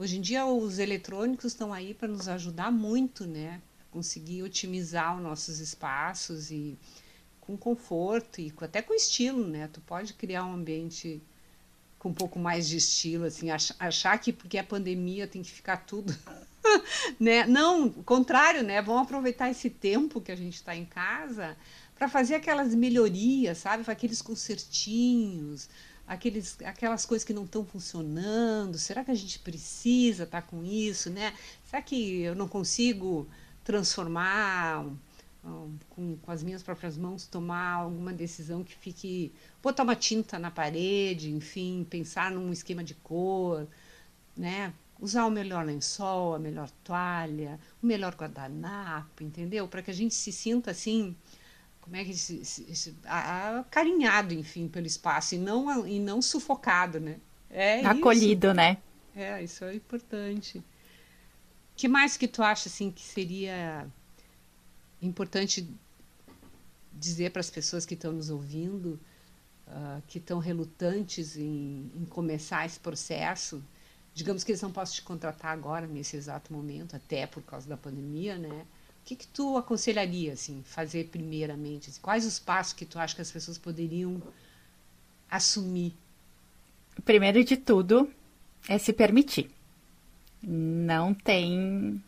Hoje 0.00 0.16
em 0.16 0.20
dia 0.22 0.46
os 0.46 0.78
eletrônicos 0.78 1.52
estão 1.52 1.74
aí 1.74 1.92
para 1.92 2.08
nos 2.08 2.26
ajudar 2.26 2.72
muito, 2.72 3.26
né? 3.26 3.60
Conseguir 3.90 4.42
otimizar 4.42 5.14
os 5.14 5.22
nossos 5.22 5.60
espaços 5.60 6.50
e 6.50 6.78
com 7.38 7.54
conforto 7.54 8.40
e 8.40 8.50
até 8.62 8.80
com 8.80 8.94
estilo, 8.94 9.46
né? 9.46 9.68
Tu 9.70 9.78
pode 9.82 10.14
criar 10.14 10.46
um 10.46 10.54
ambiente 10.54 11.22
com 12.00 12.08
um 12.08 12.14
pouco 12.14 12.38
mais 12.38 12.66
de 12.66 12.78
estilo, 12.78 13.26
assim, 13.26 13.48
achar 13.78 14.18
que 14.18 14.32
porque 14.32 14.56
a 14.56 14.64
pandemia 14.64 15.28
tem 15.28 15.42
que 15.42 15.50
ficar 15.50 15.76
tudo, 15.76 16.16
né? 17.20 17.46
Não, 17.46 17.90
contrário, 17.90 18.62
né? 18.62 18.80
Vamos 18.80 19.02
aproveitar 19.02 19.50
esse 19.50 19.68
tempo 19.68 20.18
que 20.18 20.32
a 20.32 20.36
gente 20.36 20.54
está 20.54 20.74
em 20.74 20.86
casa 20.86 21.54
para 21.94 22.08
fazer 22.08 22.36
aquelas 22.36 22.74
melhorias, 22.74 23.58
sabe? 23.58 23.84
Aqueles 23.86 24.22
concertinhos, 24.22 25.68
aqueles, 26.08 26.56
aquelas 26.64 27.04
coisas 27.04 27.22
que 27.22 27.34
não 27.34 27.44
estão 27.44 27.66
funcionando? 27.66 28.78
Será 28.78 29.04
que 29.04 29.10
a 29.10 29.14
gente 29.14 29.38
precisa 29.38 30.24
estar 30.24 30.40
tá 30.40 30.46
com 30.48 30.64
isso, 30.64 31.10
né? 31.10 31.34
Será 31.66 31.82
que 31.82 32.22
eu 32.22 32.34
não 32.34 32.48
consigo 32.48 33.28
transformar 33.62 34.86
com, 35.42 36.16
com 36.16 36.30
as 36.30 36.42
minhas 36.42 36.62
próprias 36.62 36.96
mãos, 36.96 37.26
tomar 37.26 37.72
alguma 37.72 38.12
decisão 38.12 38.62
que 38.62 38.74
fique. 38.74 39.32
botar 39.62 39.82
uma 39.82 39.96
tinta 39.96 40.38
na 40.38 40.50
parede, 40.50 41.30
enfim, 41.30 41.86
pensar 41.88 42.30
num 42.30 42.52
esquema 42.52 42.84
de 42.84 42.94
cor, 42.94 43.66
né? 44.36 44.72
Usar 45.00 45.24
o 45.24 45.30
melhor 45.30 45.64
lençol, 45.64 46.34
a 46.34 46.38
melhor 46.38 46.70
toalha, 46.84 47.58
o 47.82 47.86
melhor 47.86 48.14
guardanapo, 48.14 49.22
entendeu? 49.22 49.66
Para 49.66 49.82
que 49.82 49.90
a 49.90 49.94
gente 49.94 50.14
se 50.14 50.30
sinta 50.30 50.70
assim 50.70 51.16
como 51.80 51.96
é 51.96 52.04
que 52.04 52.14
se, 52.14 52.44
se, 52.44 52.76
se 52.76 52.96
acarinhado, 53.04 54.34
enfim, 54.34 54.68
pelo 54.68 54.86
espaço 54.86 55.34
e 55.34 55.38
não 55.38 55.86
e 55.86 55.98
não 55.98 56.20
sufocado, 56.20 57.00
né? 57.00 57.16
É 57.50 57.84
acolhido, 57.84 58.48
isso. 58.48 58.54
né? 58.54 58.76
É, 59.16 59.42
isso 59.42 59.64
é 59.64 59.74
importante. 59.74 60.62
que 61.74 61.88
mais 61.88 62.16
que 62.16 62.28
tu 62.28 62.42
acha 62.42 62.68
assim 62.68 62.90
que 62.90 63.00
seria 63.00 63.88
importante 65.02 65.68
dizer 66.92 67.30
para 67.30 67.40
as 67.40 67.50
pessoas 67.50 67.86
que 67.86 67.94
estão 67.94 68.12
nos 68.12 68.30
ouvindo, 68.30 68.98
uh, 69.66 70.02
que 70.06 70.18
estão 70.18 70.38
relutantes 70.38 71.36
em, 71.36 71.90
em, 71.94 72.04
começar 72.06 72.66
esse 72.66 72.78
processo? 72.78 73.62
Digamos 74.14 74.44
que 74.44 74.52
eles 74.52 74.60
não 74.60 74.72
possam 74.72 74.96
te 74.96 75.02
contratar 75.02 75.52
agora, 75.52 75.86
nesse 75.86 76.16
exato 76.16 76.52
momento, 76.52 76.96
até 76.96 77.26
por 77.26 77.42
causa 77.42 77.68
da 77.68 77.76
pandemia, 77.76 78.36
né? 78.36 78.66
O 79.00 79.04
que, 79.04 79.16
que 79.16 79.26
tu 79.26 79.56
aconselharia, 79.56 80.34
assim, 80.34 80.62
fazer 80.64 81.08
primeiramente? 81.08 81.90
Quais 82.00 82.26
os 82.26 82.38
passos 82.38 82.74
que 82.74 82.84
tu 82.84 82.98
acha 82.98 83.14
que 83.14 83.22
as 83.22 83.30
pessoas 83.30 83.56
poderiam 83.56 84.22
assumir? 85.28 85.94
Primeiro 87.04 87.42
de 87.42 87.56
tudo 87.56 88.12
é 88.68 88.76
se 88.78 88.92
permitir. 88.92 89.50
Não 90.42 91.14
tem 91.14 92.02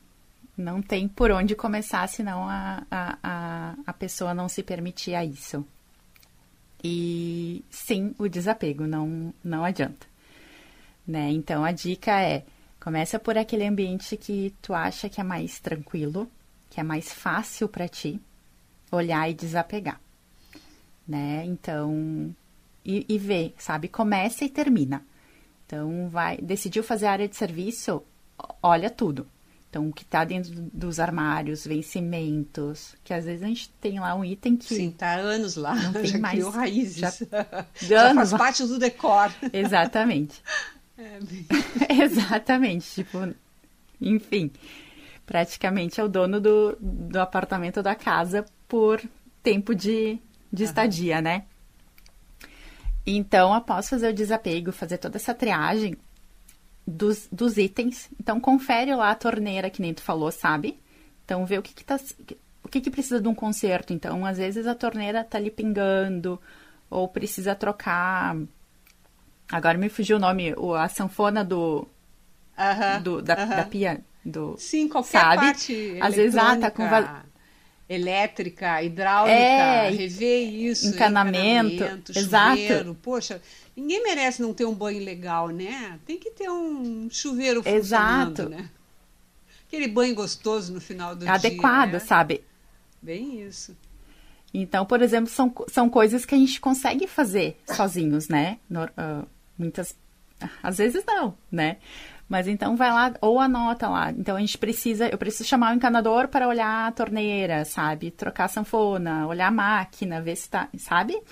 não 0.63 0.81
tem 0.81 1.09
por 1.09 1.31
onde 1.31 1.55
começar 1.55 2.09
senão 2.09 2.49
a, 2.49 2.83
a, 2.91 3.75
a, 3.87 3.93
pessoa 3.93 4.33
não 4.33 4.49
se 4.49 4.63
permitir 4.63 5.15
a 5.15 5.25
isso. 5.25 5.67
E 6.83 7.65
sim, 7.71 8.15
o 8.19 8.29
desapego 8.29 8.87
não, 8.87 9.35
não 9.45 9.65
adianta. 9.65 10.07
Né? 11.07 11.31
Então 11.31 11.65
a 11.65 11.73
dica 11.73 12.21
é: 12.21 12.45
começa 12.81 13.19
por 13.19 13.37
aquele 13.37 13.67
ambiente 13.67 14.17
que 14.17 14.55
tu 14.63 14.73
acha 14.73 15.09
que 15.09 15.21
é 15.21 15.25
mais 15.25 15.61
tranquilo, 15.61 16.31
que 16.71 16.81
é 16.81 16.83
mais 16.83 17.13
fácil 17.13 17.69
para 17.69 17.89
ti 17.89 18.21
olhar 18.91 19.29
e 19.29 19.35
desapegar, 19.35 20.01
né? 21.09 21.45
Então, 21.47 22.35
e, 22.85 23.07
e 23.09 23.19
ver, 23.19 23.55
sabe? 23.59 23.89
Começa 23.89 24.45
e 24.45 24.51
termina. 24.51 25.05
Então, 25.67 26.09
vai, 26.11 26.37
decidiu 26.37 26.83
fazer 26.83 27.07
área 27.07 27.27
de 27.27 27.35
serviço, 27.35 28.03
olha 28.63 28.91
tudo. 28.91 29.27
Então, 29.73 29.89
o 29.89 29.93
que 29.93 30.03
está 30.03 30.23
dentro 30.23 30.53
dos 30.71 31.01
armários, 31.01 31.67
vencimentos, 31.67 32.95
que 33.03 33.15
às 33.15 33.25
vezes 33.25 33.43
a 33.43 33.47
gente 33.47 33.71
tem 33.81 33.99
lá 33.99 34.15
um 34.15 34.23
item 34.23 34.55
que. 34.55 34.67
Sim, 34.67 34.91
tá 34.91 35.15
anos 35.15 35.57
lá, 35.57 35.75
não 35.75 35.95
tem 35.95 36.05
já 36.13 36.19
mais, 36.19 36.35
criou 36.35 36.51
raízes. 36.51 36.99
Já, 37.81 38.11
já 38.11 38.15
faz 38.15 38.33
parte 38.35 38.67
do 38.67 38.79
decor. 38.79 39.33
Exatamente. 39.51 40.43
É, 40.99 41.19
bem... 41.21 41.47
Exatamente. 42.03 42.87
Tipo, 42.97 43.35
enfim 43.99 44.53
praticamente 45.25 45.99
é 45.99 46.05
o 46.05 46.09
dono 46.09 46.39
do, 46.39 46.77
do 46.79 47.19
apartamento 47.19 47.83
da 47.83 47.95
casa 47.95 48.45
por 48.69 49.01
tempo 49.43 49.75
de, 49.75 50.19
de 50.53 50.65
uhum. 50.65 50.69
estadia, 50.69 51.23
né? 51.23 51.45
Então, 53.07 53.55
após 53.55 53.89
fazer 53.89 54.11
o 54.11 54.15
desapego, 54.15 54.73
fazer 54.73 54.99
toda 54.99 55.17
essa 55.17 55.33
triagem 55.33 55.97
dos, 56.87 57.29
dos 57.31 57.57
itens, 57.57 58.09
então 58.21 58.41
confere 58.41 58.95
lá 58.95 59.11
a 59.11 59.15
torneira, 59.15 59.71
que 59.71 59.81
nem 59.81 59.95
tu 59.95 60.03
falou, 60.03 60.31
sabe? 60.31 60.79
Então, 61.25 61.47
vê 61.47 61.59
o 61.59 61.63
que 61.63 61.73
que 61.73 61.85
tá, 61.85 61.99
o 62.63 62.69
que 62.69 62.81
que 62.81 62.91
precisa 62.91 63.21
de 63.21 63.29
um 63.29 63.35
conserto. 63.35 63.93
Então, 63.93 64.27
às 64.27 64.39
vezes 64.39 64.67
a 64.67 64.75
torneira 64.75 65.25
tá 65.25 65.39
ali 65.39 65.51
pingando, 65.51 66.41
ou 66.91 67.09
precisa 67.09 67.55
trocar... 67.55 68.37
Agora 69.51 69.77
me 69.79 69.89
fugiu 69.89 70.17
o 70.17 70.21
nome, 70.21 70.55
a 70.79 70.89
sanfona 70.89 71.45
do... 71.45 71.87
Uhum, 72.59 73.03
do 73.03 73.23
da, 73.23 73.35
da 73.35 73.65
pia 73.65 74.03
do. 74.25 74.57
Sim, 74.59 74.89
qualquer 74.89 75.21
sabe? 75.21 75.37
parte. 75.37 75.99
Às 76.01 76.15
vezes, 76.15 76.37
ah, 76.37 76.57
tá 76.57 76.71
com. 76.71 76.85
Elétrica, 77.93 78.83
hidráulica, 78.83 79.37
é, 79.37 79.91
rever 79.91 80.49
isso. 80.49 80.89
Encanamento, 80.89 81.75
encanamento 81.75 82.15
chuveiro. 82.15 82.75
Exato. 82.75 82.95
Poxa, 83.03 83.43
ninguém 83.77 84.03
merece 84.03 84.41
não 84.41 84.55
ter 84.55 84.65
um 84.65 84.75
banho 84.75 85.05
legal, 85.05 85.49
né? 85.49 85.99
Tem 86.07 86.19
que 86.19 86.31
ter 86.31 86.51
um 86.51 87.09
chuveiro 87.11 87.63
funcionando, 87.63 88.41
Exato. 88.41 88.49
né? 88.49 88.71
Aquele 89.67 89.89
banho 89.89 90.15
gostoso 90.15 90.73
no 90.73 90.81
final 90.81 91.15
do 91.15 91.29
Adequado, 91.29 91.41
dia. 91.41 91.51
Adequado, 91.51 91.93
né? 91.93 91.99
sabe? 91.99 92.45
Bem 93.01 93.43
isso. 93.43 93.77
Então, 94.55 94.85
por 94.85 95.01
exemplo, 95.01 95.31
são, 95.31 95.53
são 95.69 95.89
coisas 95.89 96.25
que 96.25 96.35
a 96.35 96.39
gente 96.39 96.61
consegue 96.61 97.07
fazer 97.07 97.59
sozinhos, 97.67 98.29
né? 98.29 98.59
No, 98.69 98.85
uh, 98.85 99.27
muitas. 99.59 99.97
Às 100.63 100.79
vezes 100.79 101.05
não, 101.07 101.37
né? 101.51 101.79
Mas 102.33 102.49
então 102.49 102.77
vai 102.77 102.91
lá 102.91 103.13
ou 103.21 103.39
anota 103.39 103.91
lá. 103.91 104.11
Então 104.11 104.39
a 104.39 104.41
gente 104.41 104.57
precisa, 104.57 105.07
eu 105.07 105.19
preciso 105.19 105.47
chamar 105.47 105.71
o 105.71 105.77
encanador 105.77 106.29
para 106.29 106.49
olhar 106.49 106.89
a 106.89 106.91
torneira, 106.91 107.63
sabe? 107.67 108.11
Trocar 108.11 108.47
a 108.47 108.49
sanfona, 108.49 109.27
olhar 109.27 109.49
a 109.49 109.51
máquina, 109.51 110.19
ver 110.23 110.37
se 110.37 110.49
tá, 110.49 110.67
sabe? 110.79 111.23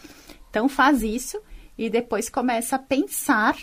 Então 0.50 0.69
faz 0.69 1.02
isso 1.02 1.40
e 1.78 1.88
depois 1.88 2.28
começa 2.28 2.76
a 2.76 2.78
pensar 2.78 3.57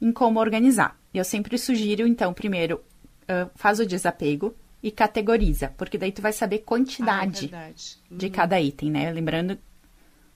em 0.00 0.12
como 0.12 0.38
organizar. 0.38 0.96
Eu 1.12 1.24
sempre 1.24 1.58
sugiro, 1.58 2.06
então, 2.06 2.32
primeiro, 2.32 2.76
uh, 3.24 3.50
faz 3.56 3.80
o 3.80 3.86
desapego 3.86 4.54
e 4.80 4.92
categoriza, 4.92 5.74
porque 5.76 5.98
daí 5.98 6.12
tu 6.12 6.22
vai 6.22 6.32
saber 6.32 6.58
quantidade 6.58 7.50
ah, 7.52 7.70
é 7.70 7.72
de 8.08 8.26
uhum. 8.26 8.32
cada 8.32 8.60
item, 8.60 8.92
né? 8.92 9.10
Lembrando, 9.10 9.58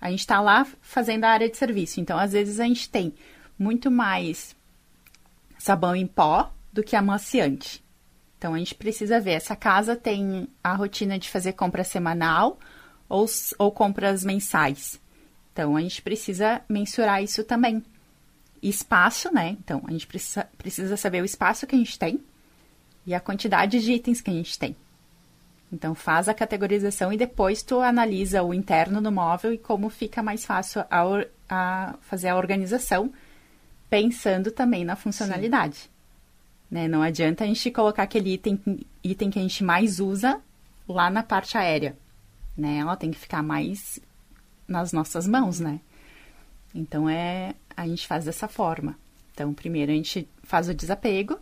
a 0.00 0.10
gente 0.10 0.18
está 0.18 0.40
lá 0.40 0.66
fazendo 0.80 1.22
a 1.22 1.30
área 1.30 1.48
de 1.48 1.56
serviço, 1.56 2.00
então 2.00 2.18
às 2.18 2.32
vezes 2.32 2.58
a 2.58 2.64
gente 2.64 2.90
tem 2.90 3.14
muito 3.56 3.92
mais 3.92 4.56
sabão 5.62 5.94
em 5.94 6.08
pó 6.08 6.52
do 6.72 6.82
que 6.82 6.96
amaciante. 6.96 7.84
Então 8.36 8.52
a 8.52 8.58
gente 8.58 8.74
precisa 8.74 9.20
ver, 9.20 9.34
essa 9.34 9.54
casa 9.54 9.94
tem 9.94 10.48
a 10.62 10.74
rotina 10.74 11.16
de 11.16 11.30
fazer 11.30 11.52
compra 11.52 11.84
semanal 11.84 12.58
ou, 13.08 13.24
ou 13.60 13.70
compras 13.70 14.24
mensais. 14.24 15.00
Então 15.52 15.76
a 15.76 15.80
gente 15.80 16.02
precisa 16.02 16.60
mensurar 16.68 17.22
isso 17.22 17.44
também. 17.44 17.80
Espaço, 18.60 19.32
né? 19.32 19.56
Então 19.60 19.80
a 19.86 19.92
gente 19.92 20.04
precisa, 20.04 20.48
precisa 20.58 20.96
saber 20.96 21.22
o 21.22 21.24
espaço 21.24 21.64
que 21.64 21.76
a 21.76 21.78
gente 21.78 21.96
tem 21.96 22.20
e 23.06 23.14
a 23.14 23.20
quantidade 23.20 23.80
de 23.80 23.92
itens 23.92 24.20
que 24.20 24.30
a 24.30 24.34
gente 24.34 24.58
tem. 24.58 24.74
Então 25.72 25.94
faz 25.94 26.28
a 26.28 26.34
categorização 26.34 27.12
e 27.12 27.16
depois 27.16 27.62
tu 27.62 27.80
analisa 27.80 28.42
o 28.42 28.52
interno 28.52 29.00
do 29.00 29.12
móvel 29.12 29.52
e 29.52 29.58
como 29.58 29.88
fica 29.88 30.24
mais 30.24 30.44
fácil 30.44 30.84
a, 30.90 31.24
a 31.48 31.94
fazer 32.00 32.30
a 32.30 32.36
organização, 32.36 33.12
pensando 33.92 34.50
também 34.50 34.86
na 34.86 34.96
funcionalidade. 34.96 35.90
Né? 36.70 36.88
Não 36.88 37.02
adianta 37.02 37.44
a 37.44 37.46
gente 37.46 37.70
colocar 37.70 38.04
aquele 38.04 38.32
item, 38.32 38.58
item 39.04 39.28
que 39.28 39.38
a 39.38 39.42
gente 39.42 39.62
mais 39.62 40.00
usa 40.00 40.40
lá 40.88 41.10
na 41.10 41.22
parte 41.22 41.58
aérea. 41.58 41.94
Né? 42.56 42.78
Ela 42.78 42.96
tem 42.96 43.10
que 43.10 43.18
ficar 43.18 43.42
mais 43.42 44.00
nas 44.66 44.94
nossas 44.94 45.28
mãos, 45.28 45.60
né? 45.60 45.78
Então 46.74 47.06
é 47.06 47.54
a 47.76 47.86
gente 47.86 48.06
faz 48.06 48.24
dessa 48.24 48.48
forma. 48.48 48.98
Então 49.34 49.52
primeiro 49.52 49.92
a 49.92 49.94
gente 49.94 50.26
faz 50.42 50.70
o 50.70 50.74
desapego, 50.74 51.38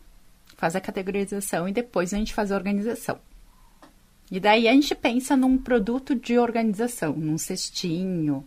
faz 0.57 0.75
a 0.75 0.80
categorização 0.80 1.69
e 1.69 1.73
depois 1.73 2.12
a 2.12 2.16
gente 2.16 2.35
faz 2.35 2.50
a 2.50 2.57
organização. 2.57 3.21
E 4.28 4.40
daí 4.40 4.66
a 4.66 4.73
gente 4.73 4.92
pensa 4.97 5.37
num 5.37 5.57
produto 5.57 6.16
de 6.16 6.37
organização, 6.37 7.12
num 7.12 7.38
cestinho, 7.38 8.45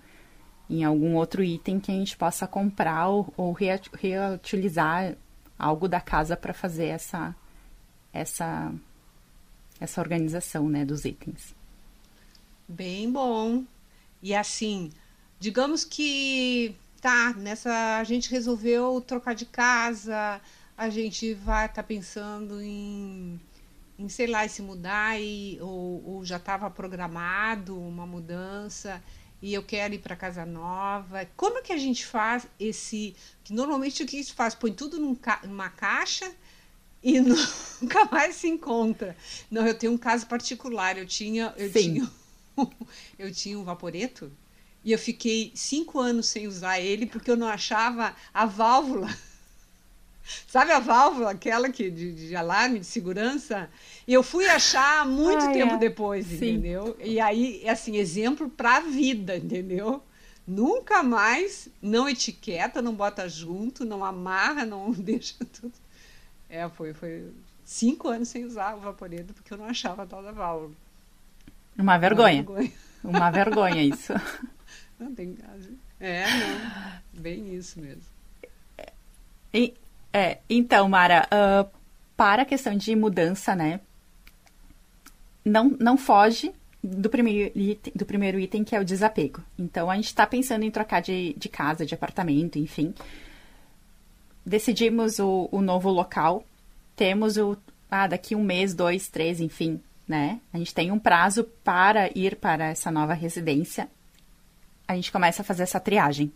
em 0.70 0.84
algum 0.84 1.16
outro 1.16 1.44
item 1.44 1.80
que 1.80 1.92
a 1.92 1.96
gente 1.96 2.18
possa 2.18 2.48
comprar 2.48 3.08
ou, 3.08 3.34
ou 3.36 3.52
reutilizar 3.52 5.16
algo 5.58 5.88
da 5.88 6.02
casa 6.02 6.36
para 6.36 6.54
fazer 6.54 6.88
essa 6.88 7.36
essa 8.12 8.74
essa 9.80 10.00
organização, 10.00 10.70
né, 10.70 10.86
dos 10.86 11.04
itens. 11.04 11.54
Bem 12.68 13.12
bom. 13.12 13.64
E 14.22 14.34
assim, 14.34 14.92
digamos 15.40 15.84
que 15.84 16.76
tá, 17.02 17.34
nessa 17.34 17.98
a 17.98 18.04
gente 18.04 18.32
resolveu 18.32 19.02
trocar 19.02 19.36
de 19.36 19.46
casa, 19.46 20.40
a 20.78 20.90
gente 20.90 21.34
vai 21.34 21.66
estar 21.66 21.82
tá 21.82 21.88
pensando 21.88 22.62
em, 22.62 23.40
em, 24.00 24.08
sei 24.08 24.28
lá, 24.28 24.48
se 24.48 24.62
mudar 24.62 25.20
e, 25.20 25.58
ou, 25.60 26.04
ou 26.06 26.26
já 26.26 26.38
estava 26.38 26.70
programado 26.70 27.78
uma 27.78 28.06
mudança 28.06 29.04
e 29.44 29.54
eu 29.54 29.62
quero 29.62 29.94
ir 29.94 30.00
para 30.00 30.16
casa 30.16 30.46
nova. 30.46 31.28
Como 31.36 31.58
é 31.58 31.62
que 31.62 31.74
a 31.74 31.78
gente 31.78 32.06
faz 32.06 32.48
esse. 32.58 33.14
Que 33.44 33.52
normalmente 33.52 34.02
o 34.02 34.08
que 34.08 34.16
a 34.16 34.22
gente 34.22 34.32
faz? 34.32 34.56
Põe 34.56 34.72
tudo 34.72 34.98
num 34.98 35.14
ca... 35.14 35.42
numa 35.44 35.70
caixa 35.70 36.32
e 37.04 37.20
nunca 37.82 38.06
mais 38.06 38.36
se 38.36 38.48
encontra. 38.48 39.18
Não, 39.52 39.68
eu 39.68 39.78
tenho 39.78 39.92
um 39.92 39.98
caso 39.98 40.26
particular. 40.28 40.98
Eu 40.98 41.06
tinha. 41.06 41.54
Eu 41.58 41.70
Sim. 41.70 41.94
tinha, 41.94 42.12
eu 43.20 43.34
tinha 43.34 43.60
um 43.60 43.66
vaporeto 43.66 44.32
e 44.82 44.94
eu 44.94 44.98
fiquei 44.98 45.52
cinco 45.54 46.00
anos 46.00 46.28
sem 46.28 46.48
usar 46.48 46.80
ele 46.80 47.06
porque 47.06 47.30
eu 47.30 47.36
não 47.36 47.48
achava 47.48 48.16
a 48.34 48.46
válvula 48.46 49.14
Sabe 50.48 50.72
a 50.72 50.80
válvula, 50.80 51.32
aquela 51.32 51.70
que 51.70 51.90
de, 51.90 52.14
de 52.14 52.36
alarme 52.36 52.80
de 52.80 52.86
segurança? 52.86 53.70
E 54.08 54.14
eu 54.14 54.24
fui 54.24 54.48
achar 54.48 55.06
muito 55.06 55.44
ah, 55.46 55.52
tempo 55.52 55.74
é. 55.74 55.78
depois, 55.78 56.26
Sim. 56.26 56.36
entendeu? 56.36 56.96
E 57.04 57.20
aí, 57.20 57.68
assim, 57.68 57.98
exemplo 57.98 58.50
para 58.50 58.78
a 58.78 58.80
vida, 58.82 59.36
entendeu? 59.36 60.02
Nunca 60.48 61.04
mais, 61.04 61.70
não 61.82 62.08
etiqueta, 62.08 62.82
não 62.82 62.94
bota 62.94 63.28
junto, 63.28 63.86
não 63.86 64.04
amarra, 64.04 64.66
não 64.66 64.92
deixa 64.94 65.36
tudo. 65.46 65.74
É, 66.50 66.68
foi, 66.70 66.94
foi 66.94 67.32
cinco 67.66 68.08
anos 68.08 68.30
sem 68.30 68.46
usar 68.46 68.76
o 68.76 68.80
vaporeto 68.80 69.34
porque 69.34 69.54
eu 69.54 69.58
não 69.58 69.66
achava 69.66 70.04
a 70.04 70.06
tal 70.06 70.22
da 70.22 70.32
válvula. 70.32 70.74
Uma 71.78 71.98
vergonha. 71.98 72.44
Uma 72.44 72.54
vergonha, 72.54 72.72
Uma 73.04 73.32
vergonha 73.32 73.84
isso. 73.84 74.14
Não 75.00 75.14
tem 75.14 75.34
caso. 75.34 75.72
É, 76.00 76.24
não. 76.28 77.22
Bem 77.22 77.56
isso 77.56 77.80
mesmo. 77.82 78.04
E, 79.54 79.74
é, 80.14 80.38
então, 80.48 80.88
Mara, 80.88 81.28
uh, 81.28 81.68
para 82.16 82.44
a 82.44 82.46
questão 82.46 82.78
de 82.78 82.96
mudança, 82.96 83.56
né? 83.56 83.80
Não, 85.44 85.76
não 85.80 85.98
foge 85.98 86.54
do 86.84 87.10
primeiro, 87.10 87.52
item, 87.58 87.94
do 87.96 88.06
primeiro 88.06 88.40
item, 88.40 88.64
que 88.64 88.76
é 88.76 88.80
o 88.80 88.86
desapego. 88.86 89.42
Então, 89.58 89.90
a 89.90 89.96
gente 89.96 90.06
está 90.06 90.28
pensando 90.28 90.64
em 90.64 90.70
trocar 90.70 91.02
de, 91.02 91.34
de 91.34 91.50
casa, 91.50 91.84
de 91.84 91.96
apartamento, 91.96 92.60
enfim. 92.60 92.94
Decidimos 94.46 95.18
o, 95.18 95.50
o 95.52 95.62
novo 95.62 95.90
local. 95.90 96.46
Temos 96.96 97.36
o. 97.38 97.58
Ah, 97.90 98.06
daqui 98.06 98.36
um 98.36 98.44
mês, 98.44 98.76
dois, 98.76 99.08
três, 99.08 99.40
enfim, 99.40 99.82
né? 100.08 100.40
A 100.54 100.60
gente 100.60 100.76
tem 100.76 100.92
um 100.92 101.00
prazo 101.00 101.44
para 101.64 102.10
ir 102.16 102.36
para 102.36 102.68
essa 102.68 102.92
nova 102.92 103.14
residência. 103.14 103.90
A 104.88 104.96
gente 104.96 105.12
começa 105.12 105.42
a 105.42 105.46
fazer 105.46 105.64
essa 105.64 105.80
triagem 105.80 106.32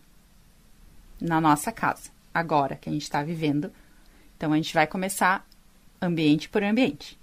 na 1.22 1.40
nossa 1.40 1.72
casa 1.72 2.17
agora 2.38 2.76
que 2.76 2.90
a 2.90 2.92
gente 2.92 3.04
está 3.04 3.24
vivendo. 3.24 3.72
Então 4.36 4.54
a 4.54 4.56
gente 4.56 4.74
vai 4.74 4.86
começar 4.88 5.46
ambiente 6.02 6.48
por 6.48 6.64
ambiente. 6.64 7.20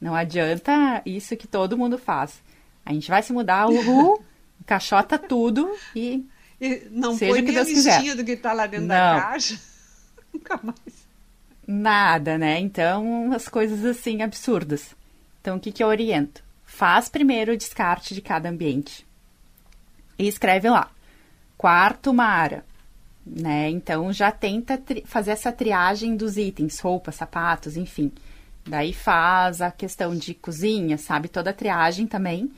Não 0.00 0.14
adianta 0.14 1.02
isso 1.06 1.36
que 1.36 1.46
todo 1.46 1.78
mundo 1.78 1.98
faz. 1.98 2.42
A 2.84 2.92
gente 2.92 3.08
vai 3.08 3.22
se 3.22 3.32
mudar, 3.32 3.68
uhul, 3.68 4.22
encaixota 4.60 5.18
tudo 5.18 5.74
e, 5.94 6.26
e 6.60 6.86
não 6.90 7.16
seja 7.16 7.32
põe 7.32 7.44
que 7.44 7.52
Deus 7.52 7.68
quiser. 7.68 8.14
do 8.14 8.24
que 8.24 8.32
está 8.32 8.52
lá 8.52 8.66
dentro 8.66 8.86
não. 8.86 9.16
da 9.16 9.20
caixa. 9.22 9.60
Nunca 10.32 10.60
mais. 10.62 11.06
Nada, 11.66 12.38
né? 12.38 12.60
Então, 12.60 13.32
as 13.32 13.48
coisas 13.48 13.84
assim 13.84 14.22
absurdas. 14.22 14.94
Então, 15.40 15.56
o 15.56 15.60
que, 15.60 15.72
que 15.72 15.82
eu 15.82 15.88
oriento? 15.88 16.44
Faz 16.64 17.08
primeiro 17.08 17.52
o 17.52 17.56
descarte 17.56 18.14
de 18.14 18.20
cada 18.20 18.48
ambiente. 18.48 19.06
E 20.18 20.28
escreve 20.28 20.68
lá. 20.68 20.90
Quarto, 21.56 22.12
Mara 22.12 22.64
né? 23.26 23.68
Então 23.70 24.12
já 24.12 24.30
tenta 24.30 24.80
fazer 25.04 25.32
essa 25.32 25.50
triagem 25.50 26.16
dos 26.16 26.36
itens, 26.36 26.78
roupas, 26.78 27.16
sapatos, 27.16 27.76
enfim. 27.76 28.12
Daí 28.64 28.92
faz 28.92 29.60
a 29.60 29.70
questão 29.70 30.14
de 30.14 30.34
cozinha, 30.34 30.96
sabe? 30.96 31.28
Toda 31.28 31.50
a 31.50 31.54
triagem 31.54 32.06
também. 32.06 32.50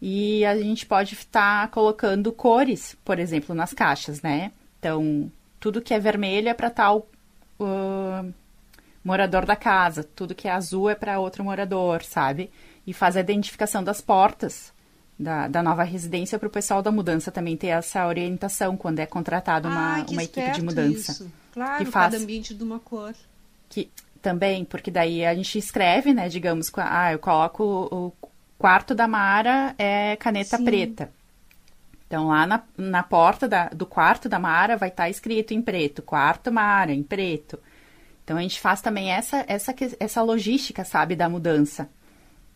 E 0.00 0.44
a 0.44 0.56
gente 0.56 0.86
pode 0.86 1.14
estar 1.14 1.62
tá 1.62 1.68
colocando 1.68 2.32
cores, 2.32 2.96
por 3.04 3.18
exemplo, 3.18 3.54
nas 3.54 3.72
caixas, 3.72 4.22
né? 4.22 4.52
Então, 4.78 5.30
tudo 5.58 5.82
que 5.82 5.92
é 5.94 5.98
vermelho 5.98 6.48
é 6.48 6.54
para 6.54 6.70
tal 6.70 7.08
uh, 7.58 8.32
morador 9.02 9.44
da 9.44 9.56
casa, 9.56 10.04
tudo 10.04 10.34
que 10.34 10.46
é 10.46 10.52
azul 10.52 10.88
é 10.88 10.94
para 10.94 11.18
outro 11.18 11.42
morador, 11.42 12.04
sabe? 12.04 12.50
E 12.86 12.92
faz 12.92 13.16
a 13.16 13.20
identificação 13.20 13.82
das 13.82 14.00
portas 14.00 14.72
da, 15.18 15.48
da 15.48 15.62
nova 15.62 15.82
residência 15.82 16.38
para 16.38 16.46
o 16.46 16.50
pessoal 16.50 16.80
da 16.80 16.92
mudança 16.92 17.32
também 17.32 17.56
ter 17.56 17.68
essa 17.68 18.06
orientação 18.06 18.76
quando 18.76 19.00
é 19.00 19.06
contratado 19.06 19.68
uma, 19.68 19.98
ah, 19.98 20.06
uma 20.08 20.22
equipe 20.22 20.50
de 20.52 20.62
mudança. 20.62 21.12
Isso. 21.12 21.32
Claro, 21.52 21.84
que 21.84 21.90
faz, 21.90 22.12
cada 22.12 22.22
ambiente 22.22 22.54
de 22.54 22.62
uma 22.62 22.78
cor. 22.78 23.14
Que, 23.68 23.90
também, 24.22 24.64
porque 24.64 24.90
daí 24.90 25.24
a 25.24 25.34
gente 25.34 25.58
escreve, 25.58 26.14
né, 26.14 26.28
digamos, 26.28 26.70
ah, 26.76 27.12
eu 27.12 27.18
coloco 27.18 27.64
o 27.90 28.12
quarto 28.56 28.94
da 28.94 29.08
Mara 29.08 29.74
é 29.78 30.16
caneta 30.16 30.56
Sim. 30.56 30.64
preta. 30.64 31.10
Então, 32.06 32.28
lá 32.28 32.46
na, 32.46 32.62
na 32.76 33.02
porta 33.02 33.46
da, 33.46 33.68
do 33.68 33.84
quarto 33.84 34.28
da 34.28 34.38
Mara 34.38 34.76
vai 34.76 34.88
estar 34.88 35.04
tá 35.04 35.10
escrito 35.10 35.52
em 35.52 35.60
preto, 35.60 36.00
quarto 36.00 36.50
Mara, 36.50 36.92
em 36.92 37.02
preto. 37.02 37.58
Então, 38.24 38.36
a 38.36 38.40
gente 38.40 38.60
faz 38.60 38.80
também 38.80 39.10
essa, 39.10 39.44
essa, 39.46 39.74
essa 39.98 40.22
logística, 40.22 40.84
sabe, 40.84 41.16
da 41.16 41.28
mudança. 41.28 41.88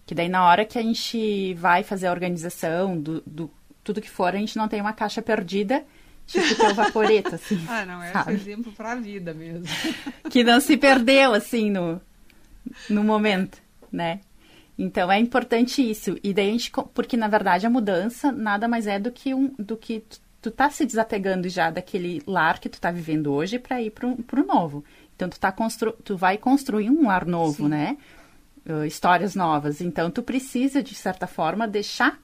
Que 0.06 0.14
daí 0.14 0.28
na 0.28 0.44
hora 0.44 0.64
que 0.64 0.78
a 0.78 0.82
gente 0.82 1.54
vai 1.54 1.82
fazer 1.82 2.08
a 2.08 2.10
organização 2.10 3.00
do, 3.00 3.22
do 3.26 3.50
tudo 3.84 4.00
que 4.00 4.10
for, 4.10 4.34
a 4.34 4.38
gente 4.38 4.56
não 4.56 4.68
tem 4.68 4.80
uma 4.80 4.92
caixa 4.92 5.22
perdida, 5.22 5.84
tipo 6.26 6.54
teu 6.54 6.74
vaporeto, 6.74 7.34
assim. 7.34 7.64
ah, 7.68 7.84
não, 7.84 8.02
é 8.02 8.12
um 8.26 8.30
exemplo 8.30 8.72
para 8.72 8.92
a 8.92 8.96
vida 8.96 9.32
mesmo. 9.34 9.66
que 10.30 10.44
não 10.44 10.60
se 10.60 10.76
perdeu, 10.76 11.34
assim, 11.34 11.70
no, 11.70 12.00
no 12.88 13.02
momento, 13.04 13.58
né? 13.90 14.20
Então 14.78 15.12
é 15.12 15.18
importante 15.18 15.88
isso. 15.88 16.18
E 16.22 16.32
daí 16.32 16.48
a 16.48 16.52
gente, 16.52 16.72
porque 16.94 17.16
na 17.16 17.28
verdade 17.28 17.66
a 17.66 17.70
mudança 17.70 18.32
nada 18.32 18.66
mais 18.66 18.86
é 18.86 18.98
do 18.98 19.10
que 19.10 19.34
um, 19.34 19.54
do 19.58 19.76
que 19.76 20.00
tu, 20.00 20.20
tu 20.40 20.50
tá 20.50 20.70
se 20.70 20.84
desapegando 20.86 21.48
já 21.48 21.70
daquele 21.70 22.22
lar 22.26 22.58
que 22.58 22.68
tu 22.68 22.80
tá 22.80 22.90
vivendo 22.90 23.32
hoje 23.32 23.58
para 23.58 23.82
ir 23.82 23.90
pro, 23.90 24.16
pro 24.16 24.46
novo. 24.46 24.84
Então 25.14 25.28
tu 25.28 25.38
tá 25.38 25.52
constru, 25.52 25.92
tu 26.04 26.16
vai 26.16 26.38
construir 26.38 26.90
um 26.90 27.06
lar 27.06 27.26
novo, 27.26 27.64
Sim. 27.64 27.68
né? 27.68 27.96
Uh, 28.66 28.84
histórias 28.84 29.34
novas. 29.34 29.80
Então, 29.80 30.10
tu 30.10 30.22
precisa, 30.22 30.82
de 30.82 30.94
certa 30.94 31.26
forma, 31.26 31.66
deixar 31.68 32.18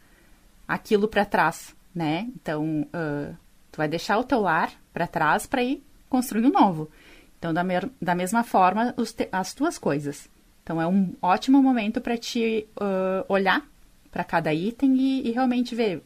aquilo 0.67 1.09
para 1.09 1.25
trás, 1.25 1.75
né? 1.95 2.29
Então, 2.35 2.83
uh, 2.83 3.37
tu 3.71 3.77
vai 3.77 3.89
deixar 3.89 4.19
o 4.19 4.25
teu 4.25 4.41
lar 4.41 4.71
para 4.93 5.07
trás 5.07 5.47
para 5.47 5.63
ir 5.63 5.83
construir 6.09 6.47
um 6.47 6.51
novo. 6.51 6.91
Então, 7.39 7.55
da, 7.55 7.63
da 8.01 8.15
mesma 8.15 8.43
forma, 8.43 8.93
te 8.93 9.29
as 9.31 9.55
tuas 9.55 9.79
coisas. 9.79 10.29
Então 10.69 10.83
é 10.83 10.87
um 10.87 11.15
ótimo 11.23 11.63
momento 11.63 11.99
para 11.99 12.19
te 12.19 12.69
uh, 12.77 13.25
olhar 13.27 13.67
para 14.13 14.23
cada 14.23 14.53
item 14.53 14.97
e, 14.97 15.27
e, 15.27 15.31
realmente 15.31 15.75
ver 15.75 16.03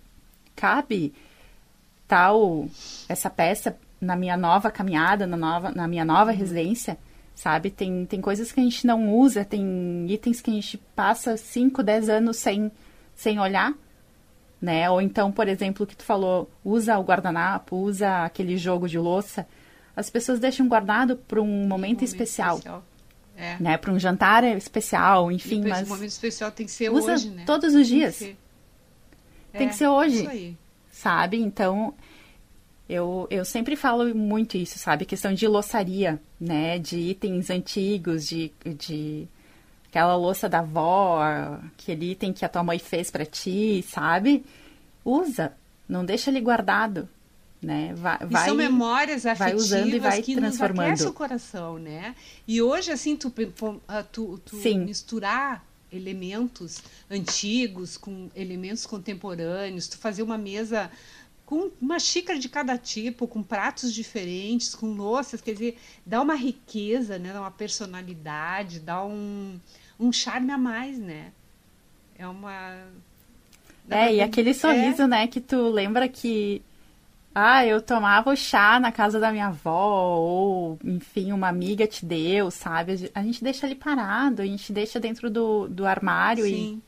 cabe 0.55 1.13
tal 2.07 2.69
essa 3.09 3.29
peça 3.29 3.77
na 4.01 4.15
minha 4.15 4.37
nova 4.37 4.71
caminhada, 4.71 5.27
na, 5.27 5.37
nova, 5.37 5.73
na 5.73 5.89
minha 5.89 6.05
nova 6.05 6.31
uhum. 6.31 6.37
residência, 6.37 6.97
sabe? 7.43 7.71
Tem, 7.71 8.07
tem 8.07 8.21
coisas 8.21 8.53
que 8.53 8.61
a 8.61 8.63
gente 8.63 8.87
não 8.87 9.13
usa, 9.13 9.45
tem 9.45 10.07
itens 10.09 10.41
que 10.41 10.49
a 10.49 10.55
gente 10.55 10.79
passa 10.95 11.37
5, 11.37 11.83
10 11.83 12.09
anos 12.09 12.37
sem, 12.37 12.71
sem 13.17 13.41
olhar, 13.41 13.75
né? 14.61 14.89
Ou 14.89 15.03
então, 15.03 15.33
por 15.33 15.49
exemplo, 15.49 15.83
o 15.83 15.87
que 15.87 15.97
tu 15.97 16.05
falou, 16.05 16.49
usa 16.65 16.97
o 16.97 17.03
guardanapo, 17.03 17.75
usa 17.75 18.25
aquele 18.25 18.57
jogo 18.57 18.89
de 18.89 18.97
louça. 18.97 19.45
As 19.97 20.09
pessoas 20.09 20.39
deixam 20.39 20.69
guardado 20.69 21.17
para 21.17 21.43
um 21.43 21.47
momento, 21.47 21.69
momento 21.69 22.05
especial. 22.05 22.59
especial. 22.59 22.85
É. 23.37 23.57
Né, 23.59 23.77
para 23.77 23.91
um 23.91 23.99
jantar 23.99 24.45
especial, 24.45 25.33
enfim, 25.33 25.63
mas... 25.67 25.81
Esse 25.81 25.89
momento 25.89 26.11
especial 26.11 26.53
tem 26.53 26.67
que 26.67 26.71
ser 26.71 26.93
usa 26.93 27.15
hoje, 27.15 27.31
né? 27.31 27.43
todos 27.45 27.75
os 27.75 27.89
dias. 27.89 28.19
Tem 28.19 28.29
que 28.29 28.35
ser, 28.35 29.59
tem 29.59 29.69
que 29.69 29.75
ser 29.75 29.89
hoje. 29.89 30.19
Isso 30.19 30.31
aí. 30.31 30.57
Sabe? 30.93 31.41
Então, 31.41 31.93
eu, 32.93 33.27
eu 33.31 33.43
sempre 33.43 33.75
falo 33.75 34.15
muito 34.15 34.59
isso, 34.59 34.79
sabe? 34.79 35.07
Questão 35.07 35.33
de 35.33 35.49
louçaria, 35.49 36.21
né? 36.39 36.79
De 36.79 36.99
itens 36.99 37.49
antigos, 37.49 38.29
de, 38.29 38.53
de 38.79 39.27
aquela 39.89 40.15
louça 40.15 40.47
da 40.47 40.59
avó, 40.59 41.23
aquele 41.75 42.13
item 42.13 42.35
que 42.35 42.45
a 42.45 42.51
tua 42.51 42.63
mãe 42.63 42.79
fez 42.79 43.11
para 43.11 43.25
ti, 43.25 43.83
sabe? 43.89 44.45
Usa, 45.03 45.55
não 45.89 46.05
deixa 46.05 46.29
ele 46.29 46.41
guardado, 46.43 47.09
né? 47.63 47.95
Vai, 47.95 48.19
e 48.29 48.37
são 48.45 48.55
memórias 48.55 49.25
afetivas 49.25 49.71
vai 49.71 49.79
usando 49.79 49.95
e 49.95 49.99
vai 49.99 50.21
que 50.21 50.37
transformando. 50.37 50.91
nos 50.91 51.01
o 51.01 51.15
coração, 51.15 51.79
né? 51.79 52.15
E 52.47 52.61
hoje, 52.61 52.93
assim, 52.93 53.17
tu, 53.17 53.33
ah, 53.89 54.03
tu, 54.03 54.39
tu 54.45 54.57
misturar 54.57 55.65
elementos 55.91 56.83
antigos 57.11 57.97
com 57.97 58.29
elementos 58.35 58.85
contemporâneos, 58.85 59.89
tu 59.89 59.97
fazer 59.97 60.23
uma 60.23 60.39
mesa 60.39 60.91
com 61.53 61.71
uma 61.83 61.99
xícara 61.99 62.39
de 62.39 62.49
cada 62.49 62.79
tipo, 62.79 63.29
com 63.29 63.43
pratos 63.43 63.93
diferentes, 63.93 64.75
com 64.75 64.95
louças, 64.95 65.43
quer 65.43 65.53
dizer, 65.53 65.79
dá 66.07 66.23
uma 66.23 66.35
riqueza, 66.35 67.19
né? 67.19 67.31
Dá 67.31 67.43
uma 67.43 67.51
personalidade, 67.51 68.81
dá 68.81 69.05
um, 69.05 69.61
um 70.01 70.11
charme 70.11 70.51
a 70.51 70.57
mais, 70.57 70.99
né? 70.99 71.31
É 72.19 72.27
uma. 72.27 72.87
É, 73.91 74.15
e 74.15 74.23
aquele 74.23 74.55
sorriso, 74.55 75.03
é... 75.03 75.07
né, 75.07 75.27
que 75.27 75.43
tu 75.43 75.69
lembra 75.69 76.09
que. 76.09 76.63
Ah, 77.35 77.67
eu 77.67 77.83
tomava 77.83 78.31
o 78.31 78.37
chá 78.37 78.81
na 78.81 78.91
casa 78.91 79.21
da 79.21 79.31
minha 79.31 79.49
avó, 79.49 80.17
ou, 80.17 80.79
enfim, 80.83 81.33
uma 81.33 81.49
amiga 81.49 81.87
te 81.87 82.07
deu, 82.07 82.51
sabe? 82.51 83.11
A 83.15 83.23
gente 83.23 83.45
deixa 83.45 83.67
ali 83.67 83.75
parado, 83.75 84.41
a 84.41 84.47
gente 84.47 84.73
deixa 84.73 84.99
dentro 84.99 85.29
do, 85.29 85.69
do 85.69 85.85
armário 85.85 86.45
Sim. 86.45 86.81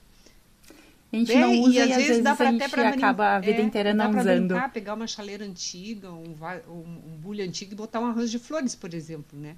A 1.15 1.19
gente 1.19 1.29
Bem, 1.29 1.41
não 1.41 1.53
usa 1.61 1.75
e, 1.75 1.81
às, 1.81 1.89
e, 1.89 1.93
às 1.93 1.97
vezes, 1.97 2.09
vezes, 2.09 2.25
dá 2.25 2.37
pra 2.37 2.49
a 2.49 2.53
gente 2.53 2.65
acaba 2.65 3.37
a 3.37 3.41
vida 3.41 3.61
é, 3.61 3.63
inteira 3.63 3.95
não 3.95 4.11
dá 4.11 4.21
usando. 4.21 4.49
Brincar, 4.49 4.73
pegar 4.73 4.95
uma 4.95 5.07
chaleira 5.07 5.45
antiga, 5.45 6.13
um, 6.13 6.35
um, 6.69 7.13
um 7.13 7.17
bule 7.19 7.43
antigo 7.43 7.73
e 7.73 7.77
botar 7.77 8.01
um 8.01 8.07
arroz 8.07 8.31
de 8.31 8.39
flores, 8.39 8.75
por 8.75 8.93
exemplo, 8.93 9.39
né? 9.39 9.57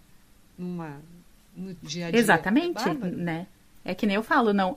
Numa, 0.58 1.00
no 1.56 1.74
dia 1.82 2.06
a 2.06 2.10
dia. 2.10 2.20
Exatamente, 2.20 2.88
né? 3.16 3.46
É 3.84 3.94
que 3.94 4.06
nem 4.06 4.16
eu 4.16 4.22
falo, 4.22 4.52
não. 4.52 4.76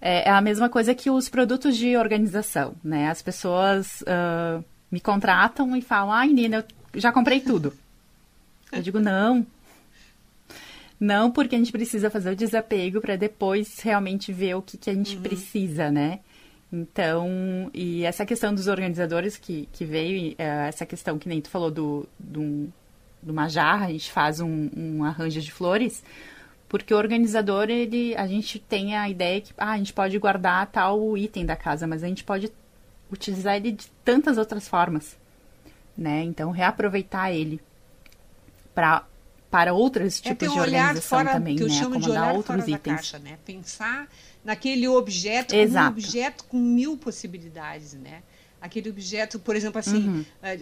É, 0.00 0.28
é, 0.28 0.30
a 0.30 0.40
mesma 0.40 0.68
coisa 0.68 0.94
que 0.94 1.10
os 1.10 1.28
produtos 1.28 1.76
de 1.76 1.96
organização, 1.96 2.74
né? 2.84 3.08
As 3.08 3.22
pessoas 3.22 4.02
uh, 4.02 4.64
me 4.90 5.00
contratam 5.00 5.74
e 5.76 5.82
falam, 5.82 6.12
ai, 6.12 6.28
Nina, 6.28 6.64
eu 6.92 7.00
já 7.00 7.10
comprei 7.12 7.40
tudo. 7.40 7.72
eu 8.72 8.82
digo, 8.82 9.00
não, 9.00 9.46
não 11.00 11.30
porque 11.30 11.54
a 11.54 11.58
gente 11.58 11.72
precisa 11.72 12.10
fazer 12.10 12.30
o 12.30 12.36
desapego 12.36 13.00
para 13.00 13.16
depois 13.16 13.78
realmente 13.80 14.32
ver 14.32 14.54
o 14.54 14.62
que, 14.62 14.76
que 14.76 14.90
a 14.90 14.94
gente 14.94 15.16
uhum. 15.16 15.22
precisa, 15.22 15.90
né? 15.90 16.20
Então, 16.72 17.70
e 17.72 18.04
essa 18.04 18.26
questão 18.26 18.54
dos 18.54 18.66
organizadores 18.66 19.36
que, 19.36 19.68
que 19.72 19.84
veio, 19.84 20.32
uh, 20.32 20.66
essa 20.68 20.84
questão 20.84 21.18
que 21.18 21.28
nem 21.28 21.40
tu 21.40 21.48
falou 21.48 21.70
do, 21.70 22.06
do, 22.18 22.70
de 23.22 23.30
uma 23.30 23.48
jarra, 23.48 23.86
a 23.86 23.90
gente 23.90 24.12
faz 24.12 24.40
um, 24.40 24.68
um, 24.76 25.04
arranjo 25.04 25.40
de 25.40 25.50
flores, 25.50 26.04
porque 26.68 26.92
o 26.92 26.98
organizador, 26.98 27.70
ele, 27.70 28.14
a 28.16 28.26
gente 28.26 28.58
tem 28.58 28.94
a 28.96 29.08
ideia 29.08 29.40
que 29.40 29.54
ah, 29.56 29.70
a 29.70 29.78
gente 29.78 29.94
pode 29.94 30.18
guardar 30.18 30.66
tal 30.66 31.16
item 31.16 31.46
da 31.46 31.56
casa, 31.56 31.86
mas 31.86 32.04
a 32.04 32.08
gente 32.08 32.22
pode 32.22 32.52
utilizar 33.10 33.56
ele 33.56 33.72
de 33.72 33.86
tantas 34.04 34.36
outras 34.36 34.68
formas, 34.68 35.16
né? 35.96 36.22
Então, 36.22 36.50
reaproveitar 36.50 37.32
ele 37.32 37.60
para 38.74 39.06
para 39.50 39.72
outros 39.72 40.20
tipos 40.20 40.48
é, 40.48 40.50
um 40.50 40.54
de 40.54 40.60
organização 40.60 41.18
fora, 41.18 41.32
também, 41.32 41.56
que 41.56 41.62
eu 41.62 41.68
né? 41.68 41.74
Chamo 41.74 41.98
de 41.98 42.10
olhar 42.10 42.34
outros 42.34 42.46
fora 42.46 42.70
itens. 42.70 42.80
Da 42.82 42.96
caixa, 42.96 43.18
né? 43.18 43.38
Pensar 43.44 44.08
naquele 44.44 44.86
objeto 44.88 45.54
Exato. 45.54 45.86
um 45.86 45.88
objeto 45.90 46.44
com 46.44 46.58
mil 46.58 46.96
possibilidades, 46.96 47.94
né? 47.94 48.22
Aquele 48.60 48.90
objeto, 48.90 49.38
por 49.38 49.56
exemplo, 49.56 49.78
assim, 49.78 50.08
uhum. 50.08 50.24
Eh, 50.42 50.58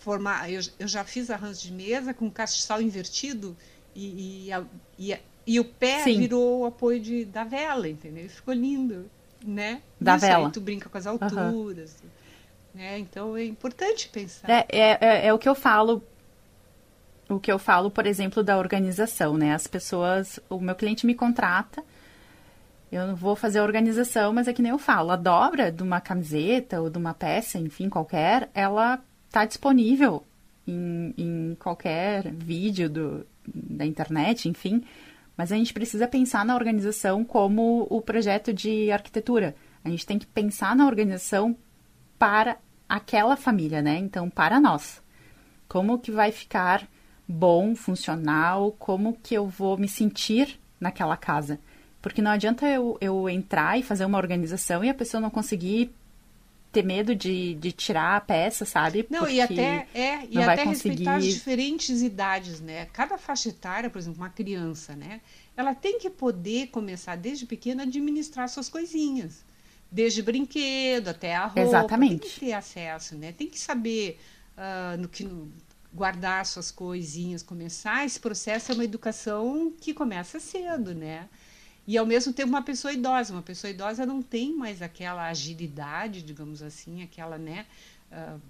formar, 0.00 0.50
eu, 0.50 0.60
eu 0.78 0.88
já 0.88 1.04
fiz 1.04 1.30
arranjo 1.30 1.60
de 1.60 1.72
mesa 1.72 2.14
com 2.14 2.30
castiçal 2.30 2.80
invertido 2.80 3.56
e, 3.94 4.48
e, 4.48 5.10
e, 5.10 5.18
e 5.46 5.60
o 5.60 5.64
pé 5.64 6.04
Sim. 6.04 6.18
virou 6.18 6.60
o 6.60 6.64
apoio 6.66 7.00
de, 7.00 7.24
da 7.24 7.44
vela, 7.44 7.88
entendeu? 7.88 8.28
Ficou 8.28 8.54
lindo, 8.54 9.10
né? 9.44 9.82
Da 10.00 10.16
Isso 10.16 10.26
vela. 10.26 10.46
Aí 10.46 10.52
tu 10.52 10.60
brinca 10.60 10.88
com 10.88 10.98
as 10.98 11.06
alturas, 11.06 11.96
uhum. 12.02 12.08
né? 12.74 12.98
Então 12.98 13.36
é 13.36 13.44
importante 13.44 14.08
pensar. 14.08 14.48
É, 14.48 14.66
é, 14.68 14.98
é, 15.00 15.26
é 15.26 15.34
o 15.34 15.38
que 15.38 15.48
eu 15.48 15.54
falo 15.54 16.02
o 17.28 17.40
que 17.40 17.50
eu 17.50 17.58
falo, 17.58 17.90
por 17.90 18.06
exemplo, 18.06 18.42
da 18.42 18.58
organização, 18.58 19.36
né? 19.36 19.54
As 19.54 19.66
pessoas, 19.66 20.38
o 20.48 20.60
meu 20.60 20.74
cliente 20.74 21.06
me 21.06 21.14
contrata, 21.14 21.82
eu 22.90 23.06
não 23.06 23.16
vou 23.16 23.34
fazer 23.34 23.58
a 23.58 23.64
organização, 23.64 24.32
mas 24.32 24.46
é 24.46 24.52
que 24.52 24.62
nem 24.62 24.70
eu 24.70 24.78
falo, 24.78 25.10
a 25.10 25.16
dobra 25.16 25.72
de 25.72 25.82
uma 25.82 26.00
camiseta 26.00 26.80
ou 26.80 26.88
de 26.88 26.98
uma 26.98 27.12
peça, 27.12 27.58
enfim, 27.58 27.88
qualquer, 27.88 28.48
ela 28.54 29.02
está 29.26 29.44
disponível 29.44 30.24
em, 30.66 31.14
em, 31.18 31.56
qualquer 31.58 32.32
vídeo 32.32 32.88
do, 32.88 33.26
da 33.46 33.84
internet, 33.84 34.48
enfim. 34.48 34.84
Mas 35.36 35.52
a 35.52 35.56
gente 35.56 35.74
precisa 35.74 36.08
pensar 36.08 36.44
na 36.44 36.54
organização 36.54 37.24
como 37.24 37.86
o 37.90 38.00
projeto 38.00 38.52
de 38.52 38.90
arquitetura. 38.90 39.54
A 39.84 39.90
gente 39.90 40.06
tem 40.06 40.18
que 40.18 40.26
pensar 40.26 40.74
na 40.74 40.86
organização 40.86 41.56
para 42.18 42.56
aquela 42.88 43.36
família, 43.36 43.82
né? 43.82 43.98
Então, 43.98 44.30
para 44.30 44.58
nós. 44.58 45.02
Como 45.68 45.98
que 45.98 46.10
vai 46.10 46.32
ficar 46.32 46.88
bom, 47.28 47.74
funcional, 47.74 48.72
como 48.78 49.18
que 49.22 49.34
eu 49.34 49.46
vou 49.46 49.76
me 49.76 49.88
sentir 49.88 50.58
naquela 50.80 51.16
casa. 51.16 51.58
Porque 52.00 52.22
não 52.22 52.30
adianta 52.30 52.66
eu, 52.66 52.96
eu 53.00 53.28
entrar 53.28 53.78
e 53.78 53.82
fazer 53.82 54.04
uma 54.04 54.18
organização 54.18 54.84
e 54.84 54.88
a 54.88 54.94
pessoa 54.94 55.20
não 55.20 55.30
conseguir 55.30 55.92
ter 56.70 56.84
medo 56.84 57.14
de, 57.14 57.54
de 57.54 57.72
tirar 57.72 58.16
a 58.16 58.20
peça, 58.20 58.64
sabe? 58.64 59.06
Não, 59.08 59.20
Porque 59.20 59.34
e 59.34 59.40
até, 59.40 59.86
é, 59.94 60.26
e 60.28 60.38
até 60.38 60.64
conseguir... 60.64 60.90
respeitar 60.90 61.16
as 61.16 61.24
diferentes 61.24 62.02
idades, 62.02 62.60
né? 62.60 62.86
Cada 62.92 63.16
faixa 63.16 63.48
etária, 63.48 63.88
por 63.88 63.98
exemplo, 63.98 64.20
uma 64.20 64.28
criança, 64.28 64.94
né? 64.94 65.20
Ela 65.56 65.74
tem 65.74 65.98
que 65.98 66.10
poder 66.10 66.66
começar 66.68 67.16
desde 67.16 67.46
pequena 67.46 67.82
a 67.82 67.86
administrar 67.86 68.48
suas 68.48 68.68
coisinhas. 68.68 69.42
Desde 69.90 70.20
brinquedo 70.20 71.08
até 71.08 71.34
a 71.34 71.46
roupa. 71.46 71.60
Exatamente. 71.60 72.20
Tem 72.20 72.30
que 72.30 72.40
ter 72.40 72.52
acesso, 72.52 73.16
né? 73.16 73.32
Tem 73.32 73.48
que 73.48 73.58
saber 73.58 74.20
uh, 74.56 75.00
no 75.00 75.08
que 75.08 75.24
guardar 75.96 76.44
suas 76.44 76.70
coisinhas, 76.70 77.42
começar 77.42 78.04
esse 78.04 78.20
processo 78.20 78.70
é 78.70 78.74
uma 78.74 78.84
educação 78.84 79.72
que 79.80 79.94
começa 79.94 80.38
cedo, 80.38 80.94
né? 80.94 81.26
E 81.86 81.96
ao 81.96 82.04
mesmo 82.04 82.32
tempo 82.32 82.50
uma 82.50 82.62
pessoa 82.62 82.92
idosa, 82.92 83.32
uma 83.32 83.42
pessoa 83.42 83.70
idosa 83.70 84.04
não 84.04 84.20
tem 84.20 84.54
mais 84.54 84.82
aquela 84.82 85.26
agilidade, 85.26 86.20
digamos 86.20 86.62
assim, 86.62 87.02
aquela, 87.02 87.38
né, 87.38 87.64
uh, 88.12 88.40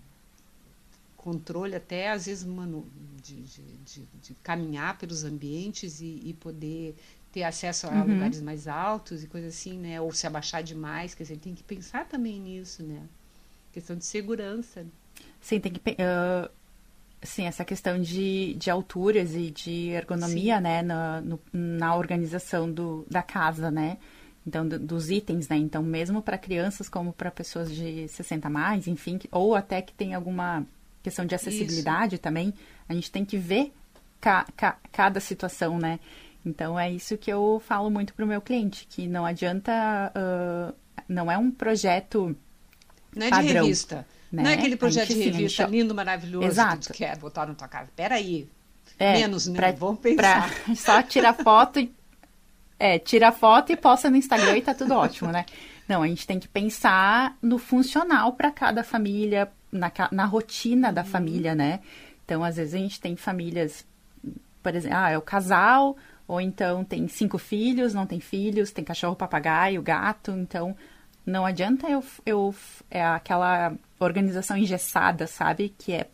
controle 1.16 1.76
até 1.76 2.10
às 2.10 2.26
vezes 2.26 2.44
mano, 2.44 2.86
de, 3.22 3.34
de, 3.42 3.62
de, 3.62 4.02
de 4.22 4.34
caminhar 4.42 4.98
pelos 4.98 5.22
ambientes 5.22 6.00
e, 6.00 6.22
e 6.24 6.34
poder 6.40 6.96
ter 7.30 7.44
acesso 7.44 7.86
a 7.86 7.90
uhum. 7.90 8.14
lugares 8.14 8.40
mais 8.40 8.66
altos 8.66 9.22
e 9.22 9.26
coisa 9.26 9.48
assim, 9.48 9.78
né? 9.78 10.00
Ou 10.00 10.10
se 10.12 10.26
abaixar 10.26 10.62
demais, 10.62 11.14
quer 11.14 11.24
dizer, 11.24 11.36
tem 11.36 11.54
que 11.54 11.62
pensar 11.62 12.08
também 12.08 12.40
nisso, 12.40 12.82
né? 12.82 13.02
Questão 13.72 13.94
de 13.94 14.04
segurança. 14.04 14.86
Sim, 15.40 15.60
tem 15.60 15.72
que 15.72 15.78
uh, 15.78 16.50
Sim, 17.26 17.46
essa 17.46 17.64
questão 17.64 18.00
de, 18.00 18.54
de 18.54 18.70
alturas 18.70 19.34
e 19.34 19.50
de 19.50 19.90
ergonomia, 19.90 20.56
Sim. 20.56 20.62
né, 20.62 20.82
na, 20.82 21.20
no, 21.20 21.40
na 21.52 21.94
organização 21.96 22.70
do, 22.70 23.04
da 23.10 23.22
casa, 23.22 23.70
né? 23.70 23.98
Então, 24.46 24.66
do, 24.66 24.78
dos 24.78 25.10
itens, 25.10 25.48
né? 25.48 25.56
Então, 25.56 25.82
mesmo 25.82 26.22
para 26.22 26.38
crianças 26.38 26.88
como 26.88 27.12
para 27.12 27.30
pessoas 27.30 27.74
de 27.74 28.06
60 28.08 28.48
mais, 28.48 28.86
enfim, 28.86 29.18
ou 29.30 29.54
até 29.54 29.82
que 29.82 29.92
tem 29.92 30.14
alguma 30.14 30.64
questão 31.02 31.26
de 31.26 31.34
acessibilidade 31.34 32.14
isso. 32.14 32.22
também, 32.22 32.54
a 32.88 32.94
gente 32.94 33.10
tem 33.10 33.24
que 33.24 33.36
ver 33.36 33.72
ca, 34.20 34.46
ca, 34.56 34.78
cada 34.92 35.20
situação, 35.20 35.78
né? 35.78 35.98
Então, 36.44 36.78
é 36.78 36.90
isso 36.90 37.18
que 37.18 37.30
eu 37.30 37.60
falo 37.66 37.90
muito 37.90 38.14
para 38.14 38.24
o 38.24 38.28
meu 38.28 38.40
cliente, 38.40 38.86
que 38.88 39.08
não 39.08 39.26
adianta, 39.26 39.72
uh, 40.14 40.74
não 41.08 41.30
é 41.30 41.36
um 41.36 41.50
projeto 41.50 42.36
Não 43.14 43.26
é 43.26 43.30
padrão. 43.30 43.46
de 43.46 43.52
revista. 43.54 44.06
Né? 44.30 44.42
Não 44.42 44.50
é 44.50 44.54
aquele 44.54 44.76
projeto 44.76 45.08
de 45.08 45.22
revista 45.22 45.64
gente... 45.64 45.72
lindo, 45.72 45.94
maravilhoso 45.94 46.46
Exato. 46.46 46.80
que 46.80 46.86
tu 46.88 46.92
quer 46.94 47.16
botar 47.16 47.46
na 47.46 47.54
tua 47.54 47.68
casa. 47.68 47.90
Peraí. 47.94 48.48
É, 48.98 49.12
Menos, 49.14 49.46
né? 49.46 49.56
Pra, 49.56 49.72
Vamos 49.72 50.00
pensar. 50.00 50.50
Pra 50.50 50.74
só 50.74 51.02
tirar 51.02 51.34
foto 51.34 51.80
e 51.80 51.92
É, 52.78 52.98
tira 52.98 53.32
foto 53.32 53.72
e 53.72 53.76
posta 53.76 54.10
no 54.10 54.16
Instagram 54.16 54.58
e 54.58 54.62
tá 54.62 54.74
tudo 54.74 54.94
ótimo, 54.94 55.30
né? 55.30 55.44
Não, 55.88 56.02
a 56.02 56.06
gente 56.08 56.26
tem 56.26 56.38
que 56.38 56.48
pensar 56.48 57.36
no 57.40 57.58
funcional 57.58 58.32
para 58.32 58.50
cada 58.50 58.82
família, 58.82 59.50
na, 59.70 59.90
na 60.10 60.24
rotina 60.24 60.92
da 60.92 61.02
uhum. 61.02 61.06
família, 61.06 61.54
né? 61.54 61.80
Então, 62.24 62.42
às 62.42 62.56
vezes 62.56 62.74
a 62.74 62.78
gente 62.78 63.00
tem 63.00 63.16
famílias, 63.16 63.86
por 64.62 64.74
exemplo, 64.74 64.98
ah, 64.98 65.10
é 65.10 65.16
o 65.16 65.22
casal, 65.22 65.96
ou 66.26 66.40
então 66.40 66.82
tem 66.82 67.06
cinco 67.06 67.38
filhos, 67.38 67.94
não 67.94 68.04
tem 68.04 68.18
filhos, 68.18 68.72
tem 68.72 68.84
cachorro, 68.84 69.14
papagaio, 69.14 69.80
gato, 69.80 70.32
então 70.32 70.76
não 71.24 71.46
adianta 71.46 71.88
eu, 71.88 72.04
eu 72.24 72.54
é 72.90 73.04
aquela 73.04 73.72
organização 73.98 74.56
engessada, 74.56 75.26
sabe? 75.26 75.74
Que 75.78 75.92
é 75.92 76.10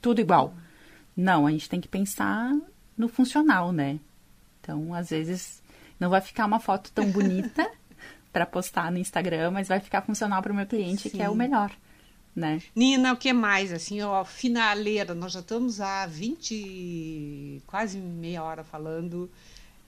tudo 0.00 0.20
igual. 0.20 0.54
Não, 1.16 1.46
a 1.46 1.50
gente 1.50 1.68
tem 1.68 1.80
que 1.80 1.88
pensar 1.88 2.52
no 2.96 3.08
funcional, 3.08 3.72
né? 3.72 3.98
Então, 4.60 4.94
às 4.94 5.10
vezes, 5.10 5.62
não 5.98 6.10
vai 6.10 6.20
ficar 6.20 6.46
uma 6.46 6.60
foto 6.60 6.90
tão 6.92 7.08
bonita 7.12 7.70
para 8.32 8.46
postar 8.46 8.90
no 8.90 8.98
Instagram, 8.98 9.50
mas 9.50 9.68
vai 9.68 9.80
ficar 9.80 10.02
funcional 10.02 10.42
para 10.42 10.52
o 10.52 10.56
meu 10.56 10.66
cliente, 10.66 11.08
Sim. 11.08 11.16
que 11.16 11.22
é 11.22 11.28
o 11.28 11.34
melhor. 11.34 11.70
Né? 12.34 12.62
Nina, 12.74 13.12
o 13.12 13.16
que 13.16 13.30
mais? 13.30 13.70
Assim, 13.72 14.00
ó, 14.00 14.24
finaleira, 14.24 15.14
nós 15.14 15.32
já 15.32 15.40
estamos 15.40 15.82
há 15.82 16.06
20, 16.06 17.62
quase 17.66 17.98
meia 17.98 18.42
hora 18.42 18.64
falando. 18.64 19.30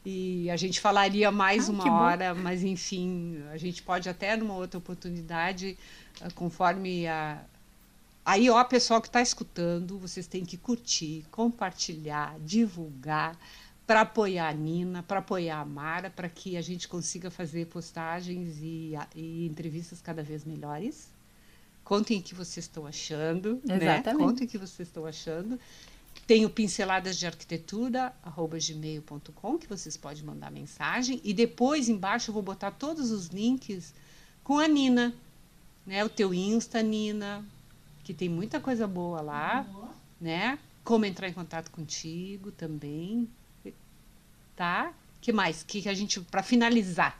E 0.05 0.51
a 0.51 0.57
gente 0.57 0.81
falaria 0.81 1.31
mais 1.31 1.69
ah, 1.69 1.73
uma 1.73 1.93
hora, 1.93 2.35
mas 2.35 2.63
enfim, 2.63 3.43
a 3.51 3.57
gente 3.57 3.83
pode 3.83 4.09
até 4.09 4.37
numa 4.37 4.55
outra 4.55 4.79
oportunidade, 4.79 5.79
ah, 6.21 6.29
conforme 6.35 7.07
a. 7.07 7.41
Aí, 8.25 8.49
ó, 8.49 8.63
pessoal 8.65 9.01
que 9.01 9.09
está 9.09 9.21
escutando, 9.21 9.99
vocês 9.99 10.27
têm 10.27 10.45
que 10.45 10.57
curtir, 10.57 11.25
compartilhar, 11.31 12.37
divulgar 12.41 13.37
para 13.87 14.01
apoiar 14.01 14.49
a 14.49 14.53
Nina, 14.53 15.03
para 15.03 15.19
apoiar 15.19 15.61
a 15.61 15.65
Mara, 15.65 16.11
para 16.11 16.29
que 16.29 16.57
a 16.57 16.63
gente 16.63 16.89
consiga 16.89 17.31
fazer 17.31 17.67
postagens 17.67 18.59
e, 18.63 18.95
e, 19.15 19.47
entrevistas 19.47 20.01
cada 20.01 20.23
vez 20.23 20.45
melhores. 20.45 21.09
Contem 21.83 22.19
o 22.19 22.23
que 22.23 22.35
vocês 22.35 22.65
estão 22.65 22.87
achando. 22.87 23.61
Né? 23.65 23.77
Exatamente. 23.77 24.19
Né? 24.19 24.25
Contem 24.25 24.47
o 24.47 24.51
que 24.51 24.59
vocês 24.59 24.89
estão 24.89 25.05
achando. 25.05 25.61
Tem 26.27 26.45
o 26.45 26.51
pinceladas 26.51 27.19
de 27.19 27.27
arquitetura, 27.27 28.13
arroba 28.23 28.59
gmail.com, 28.59 29.59
que 29.59 29.67
vocês 29.67 29.97
podem 29.97 30.23
mandar 30.23 30.51
mensagem. 30.51 31.21
E 31.23 31.35
depois, 31.35 31.89
embaixo, 31.89 32.31
eu 32.31 32.35
vou 32.35 32.43
botar 32.43 32.71
todos 32.71 33.11
os 33.11 33.27
links 33.27 33.95
com 34.43 34.59
a 34.59 34.67
Nina. 34.67 35.15
Né? 35.87 36.03
O 36.05 36.09
teu 36.09 36.33
Insta, 36.33 36.83
Nina, 36.83 37.45
que 38.03 38.15
tem 38.15 38.29
muita 38.29 38.59
coisa 38.59 38.87
boa 38.87 39.21
lá. 39.21 39.67
Uhum. 39.69 39.89
Né? 40.21 40.59
Como 40.83 41.05
entrar 41.05 41.29
em 41.29 41.33
contato 41.33 41.71
contigo 41.71 42.51
também 42.51 43.29
tá? 44.55 44.93
Que 45.21 45.33
mais? 45.33 45.63
Que 45.63 45.89
a 45.89 45.95
gente 45.95 46.21
para 46.21 46.43
finalizar? 46.43 47.19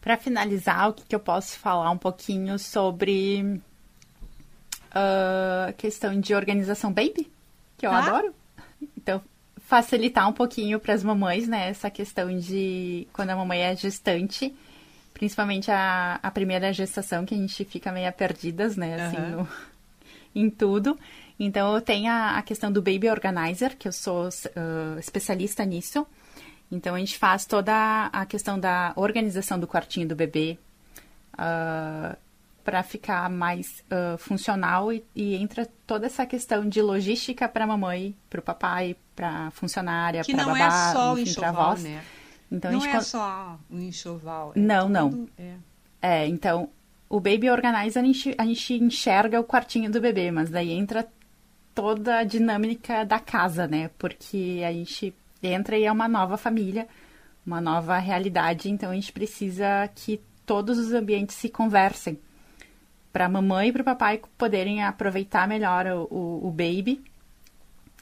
Para 0.00 0.16
finalizar, 0.16 0.90
o 0.90 0.92
que, 0.92 1.04
que, 1.04 1.14
eu 1.14 1.20
posso 1.20 1.58
falar 1.58 1.90
um 1.90 1.98
pouquinho 1.98 2.58
sobre 2.58 3.60
a 4.90 5.70
uh, 5.70 5.72
questão 5.74 6.18
de 6.18 6.34
organização 6.34 6.92
baby, 6.92 7.30
que 7.78 7.86
eu 7.86 7.90
ah. 7.90 7.98
adoro. 7.98 8.34
Então, 8.96 9.22
facilitar 9.56 10.28
um 10.28 10.32
pouquinho 10.32 10.78
para 10.78 10.92
as 10.92 11.02
mamães, 11.02 11.48
né? 11.48 11.70
Essa 11.70 11.88
questão 11.88 12.36
de 12.38 13.08
quando 13.12 13.30
a 13.30 13.36
mamãe 13.36 13.62
é 13.62 13.74
gestante, 13.74 14.54
principalmente 15.14 15.70
a, 15.70 16.20
a 16.22 16.30
primeira 16.30 16.72
gestação, 16.72 17.24
que 17.24 17.34
a 17.34 17.38
gente 17.38 17.64
fica 17.64 17.90
meio 17.90 18.12
perdidas, 18.12 18.76
né? 18.76 19.00
Assim, 19.00 19.16
uhum. 19.16 19.30
no, 19.30 19.48
em 20.34 20.50
tudo. 20.50 20.98
Então, 21.40 21.74
eu 21.74 21.80
tenho 21.80 22.10
a, 22.10 22.36
a, 22.36 22.42
questão 22.42 22.70
do 22.70 22.82
Baby 22.82 23.08
Organizer, 23.08 23.76
que 23.78 23.88
eu 23.88 23.92
sou 23.92 24.28
uh, 24.28 24.98
especialista 24.98 25.64
nisso. 25.64 26.06
Então 26.70 26.94
a 26.94 26.98
gente 26.98 27.16
faz 27.16 27.46
toda 27.46 28.10
a 28.12 28.26
questão 28.26 28.58
da 28.58 28.92
organização 28.94 29.58
do 29.58 29.66
quartinho 29.66 30.06
do 30.06 30.14
bebê 30.14 30.58
uh, 31.34 32.16
para 32.68 32.82
ficar 32.82 33.30
mais 33.30 33.82
uh, 33.90 34.18
funcional 34.18 34.92
e, 34.92 35.02
e, 35.16 35.34
entra 35.36 35.66
toda 35.86 36.04
essa 36.04 36.26
questão 36.26 36.68
de 36.68 36.82
logística 36.82 37.48
para 37.48 37.64
a 37.64 37.66
mamãe, 37.66 38.14
para 38.28 38.40
o 38.40 38.42
papai, 38.42 38.94
para 39.16 39.46
a 39.46 39.50
funcionária, 39.50 40.22
para 40.22 40.42
a 40.42 40.46
babá, 40.46 40.58
é 40.58 40.92
só 40.92 41.14
o 41.14 41.18
enxoval, 41.18 41.78
né? 41.78 42.04
Então, 42.52 42.70
não 42.70 42.80
gente... 42.82 42.94
é 42.94 43.00
só 43.00 43.58
o 43.70 43.78
enxoval. 43.78 44.52
É 44.54 44.60
não, 44.60 44.86
não. 44.86 45.26
É. 45.38 45.54
é. 46.02 46.26
então 46.26 46.68
o 47.08 47.18
Baby 47.18 47.48
Organizer 47.48 48.02
a 48.02 48.06
gente, 48.06 48.34
a 48.36 48.44
gente 48.44 48.74
enxerga 48.74 49.40
o 49.40 49.44
quartinho 49.44 49.90
do 49.90 49.98
bebê, 49.98 50.30
mas 50.30 50.50
daí 50.50 50.70
entra 50.70 51.08
toda 51.74 52.18
a 52.18 52.24
dinâmica 52.24 53.02
da 53.02 53.18
casa, 53.18 53.66
né? 53.66 53.88
Porque 53.96 54.62
a 54.62 54.70
gente 54.70 55.14
entra 55.42 55.78
e 55.78 55.84
é 55.84 55.90
uma 55.90 56.06
nova 56.06 56.36
família, 56.36 56.86
uma 57.46 57.62
nova 57.62 57.96
realidade, 57.96 58.68
então 58.68 58.90
a 58.90 58.94
gente 58.94 59.10
precisa 59.10 59.88
que 59.94 60.20
todos 60.44 60.78
os 60.78 60.92
ambientes 60.92 61.34
se 61.34 61.48
conversem 61.48 62.18
para 63.12 63.26
a 63.26 63.28
mamãe 63.28 63.68
e 63.68 63.72
para 63.72 63.82
o 63.82 63.84
papai 63.84 64.20
poderem 64.36 64.82
aproveitar 64.82 65.48
melhor 65.48 65.86
o, 65.86 66.02
o, 66.10 66.48
o, 66.48 66.50
baby 66.50 67.02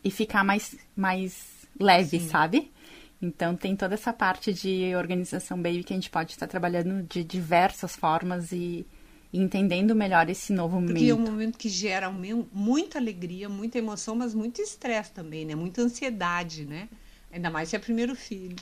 e 0.05 0.11
ficar 0.11 0.45
mais, 0.45 0.77
mais 0.97 1.67
leve, 1.79 2.21
Sim. 2.21 2.29
sabe? 2.29 2.73
Então 3.21 3.57
tem 3.57 3.75
toda 3.75 3.95
essa 3.95 4.13
parte 4.13 4.53
de 4.53 4.95
organização 4.95 5.61
baby 5.61 5.83
que 5.83 5.93
a 5.93 5.97
gente 5.97 6.11
pode 6.11 6.33
estar 6.33 6.47
trabalhando 6.47 7.03
de 7.09 7.25
diversas 7.25 7.97
formas 7.97 8.53
e, 8.53 8.87
e 9.33 9.41
entendendo 9.41 9.95
melhor 9.95 10.29
esse 10.29 10.53
novo 10.53 10.75
momento. 10.77 10.93
Porque 10.93 11.11
é 11.11 11.15
um 11.15 11.19
momento 11.21 11.57
que 11.57 11.69
gera 11.69 12.11
muita 12.11 12.99
alegria, 12.99 13.49
muita 13.49 13.79
emoção, 13.79 14.15
mas 14.15 14.35
muito 14.35 14.61
estresse 14.61 15.13
também, 15.13 15.47
né? 15.47 15.55
Muita 15.55 15.81
ansiedade, 15.81 16.67
né? 16.67 16.89
Ainda 17.33 17.51
mais 17.51 17.71
se 17.71 17.77
é 17.77 17.79
primeiro 17.79 18.15
filho. 18.15 18.57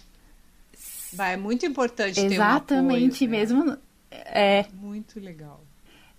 Vai, 1.13 1.35
é 1.35 1.37
muito 1.37 1.65
importante 1.65 2.21
Exatamente, 2.21 3.19
ter 3.19 3.25
um 3.25 3.29
apoio, 3.29 3.31
mesmo. 3.31 3.65
Né? 3.65 3.79
É. 4.11 4.67
Muito 4.73 5.21
legal. 5.21 5.65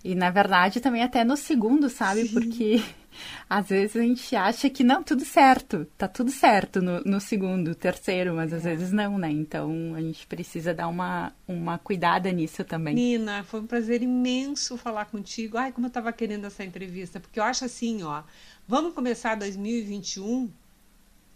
E 0.06 0.14
na 0.14 0.30
verdade 0.30 0.80
também 0.80 1.02
até 1.02 1.24
no 1.24 1.36
segundo, 1.36 1.90
sabe? 1.90 2.28
Sim. 2.28 2.34
Porque 2.34 2.80
às 3.50 3.68
vezes 3.68 3.96
a 3.96 4.02
gente 4.02 4.36
acha 4.36 4.70
que 4.70 4.84
não, 4.84 5.02
tudo 5.02 5.24
certo, 5.24 5.84
tá 5.98 6.06
tudo 6.06 6.30
certo 6.30 6.80
no, 6.80 7.00
no 7.00 7.20
segundo, 7.20 7.74
terceiro, 7.74 8.32
mas 8.32 8.52
às 8.52 8.64
é. 8.64 8.70
vezes 8.76 8.92
não, 8.92 9.18
né? 9.18 9.28
Então 9.32 9.94
a 9.96 10.00
gente 10.00 10.24
precisa 10.28 10.72
dar 10.72 10.86
uma, 10.86 11.32
uma 11.48 11.76
cuidada 11.76 12.30
nisso 12.30 12.62
também. 12.62 12.94
Nina, 12.94 13.42
foi 13.42 13.60
um 13.60 13.66
prazer 13.66 14.00
imenso 14.00 14.76
falar 14.76 15.06
contigo. 15.06 15.58
Ai, 15.58 15.72
como 15.72 15.88
eu 15.88 15.90
tava 15.90 16.12
querendo 16.12 16.46
essa 16.46 16.62
entrevista, 16.62 17.18
porque 17.18 17.40
eu 17.40 17.44
acho 17.44 17.64
assim, 17.64 18.04
ó, 18.04 18.22
vamos 18.68 18.94
começar 18.94 19.34
2021 19.34 20.48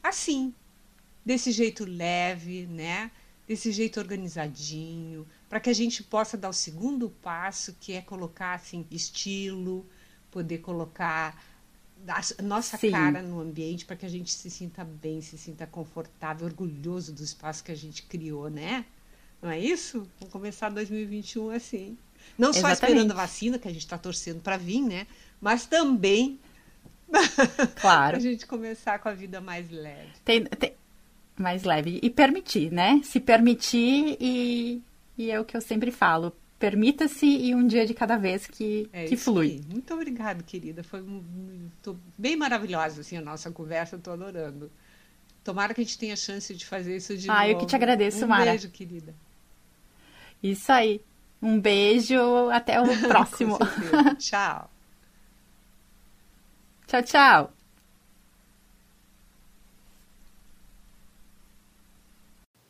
assim, 0.00 0.54
desse 1.26 1.50
jeito 1.50 1.84
leve, 1.84 2.68
né? 2.70 3.10
Desse 3.48 3.72
jeito 3.72 3.98
organizadinho, 3.98 5.26
para 5.50 5.58
que 5.58 5.68
a 5.68 5.74
gente 5.74 6.04
possa 6.04 6.36
dar 6.36 6.48
o 6.48 6.52
segundo 6.52 7.10
passo, 7.10 7.76
que 7.80 7.92
é 7.92 8.00
colocar 8.00 8.54
assim 8.54 8.86
estilo, 8.88 9.84
poder 10.30 10.58
colocar 10.58 11.36
a 12.06 12.42
nossa 12.42 12.78
Sim. 12.78 12.92
cara 12.92 13.20
no 13.20 13.40
ambiente 13.40 13.84
para 13.84 13.96
que 13.96 14.06
a 14.06 14.08
gente 14.08 14.32
se 14.32 14.48
sinta 14.48 14.84
bem, 14.84 15.20
se 15.20 15.36
sinta 15.36 15.66
confortável, 15.66 16.46
orgulhoso 16.46 17.12
do 17.12 17.24
espaço 17.24 17.64
que 17.64 17.72
a 17.72 17.76
gente 17.76 18.04
criou, 18.04 18.48
né? 18.48 18.84
Não 19.42 19.50
é 19.50 19.58
isso? 19.58 20.06
Vamos 20.20 20.32
começar 20.32 20.68
2021 20.68 21.50
assim. 21.50 21.98
Não 22.38 22.50
Exatamente. 22.50 22.78
só 22.78 22.86
esperando 22.86 23.10
a 23.10 23.14
vacina, 23.14 23.58
que 23.58 23.66
a 23.66 23.72
gente 23.72 23.82
está 23.82 23.98
torcendo 23.98 24.40
para 24.40 24.56
vir, 24.56 24.82
né? 24.82 25.06
Mas 25.40 25.66
também 25.66 26.38
claro. 27.80 28.16
a 28.16 28.20
gente 28.20 28.46
começar 28.46 29.00
com 29.00 29.08
a 29.08 29.14
vida 29.14 29.40
mais 29.40 29.68
leve. 29.68 30.12
Tem, 30.24 30.44
tem, 30.44 30.74
mais 31.36 31.64
leve. 31.64 31.98
E 32.00 32.08
permitir, 32.08 32.70
né? 32.70 33.00
Se 33.02 33.18
permitir 33.18 34.16
e, 34.20 34.80
e 35.20 35.30
é 35.30 35.38
o 35.38 35.44
que 35.44 35.54
eu 35.54 35.60
sempre 35.60 35.90
falo. 35.90 36.32
Permita-se 36.58 37.26
e 37.26 37.54
um 37.54 37.66
dia 37.66 37.86
de 37.86 37.92
cada 37.92 38.16
vez 38.16 38.46
que, 38.46 38.88
é 38.92 39.04
que 39.04 39.16
flui. 39.16 39.52
Aí. 39.52 39.62
Muito 39.70 39.92
obrigada, 39.92 40.42
querida. 40.42 40.82
Foi 40.82 41.04
bem 42.16 42.36
maravilhosa 42.36 43.02
assim, 43.02 43.18
a 43.18 43.20
nossa 43.20 43.50
conversa, 43.50 43.96
estou 43.96 44.14
adorando. 44.14 44.70
Tomara 45.44 45.74
que 45.74 45.80
a 45.80 45.84
gente 45.84 45.98
tenha 45.98 46.16
chance 46.16 46.54
de 46.54 46.64
fazer 46.64 46.96
isso 46.96 47.16
de 47.16 47.30
ah, 47.30 47.34
novo. 47.34 47.44
Ah, 47.44 47.48
eu 47.48 47.58
que 47.58 47.66
te 47.66 47.76
agradeço, 47.76 48.24
um 48.24 48.28
Mara. 48.28 48.42
Um 48.42 48.54
beijo, 48.54 48.70
querida. 48.70 49.14
Isso 50.42 50.72
aí. 50.72 51.02
Um 51.42 51.60
beijo, 51.60 52.48
até 52.50 52.80
o 52.80 52.84
próximo. 53.08 53.58
tchau. 54.18 54.70
Tchau, 56.86 57.02
tchau. 57.02 57.59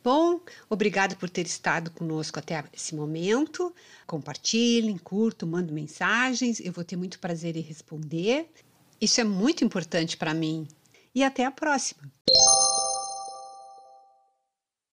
Bom, 0.03 0.39
obrigado 0.67 1.15
por 1.15 1.29
ter 1.29 1.45
estado 1.45 1.91
conosco 1.91 2.39
até 2.39 2.63
esse 2.73 2.95
momento. 2.95 3.73
Compartilhem, 4.07 4.97
curtam, 4.97 5.47
mandem 5.47 5.73
mensagens. 5.73 6.59
Eu 6.59 6.71
vou 6.71 6.83
ter 6.83 6.95
muito 6.95 7.19
prazer 7.19 7.55
em 7.55 7.61
responder. 7.61 8.49
Isso 8.99 9.21
é 9.21 9.23
muito 9.23 9.63
importante 9.63 10.17
para 10.17 10.33
mim. 10.33 10.67
E 11.13 11.23
até 11.23 11.45
a 11.45 11.51
próxima! 11.51 12.01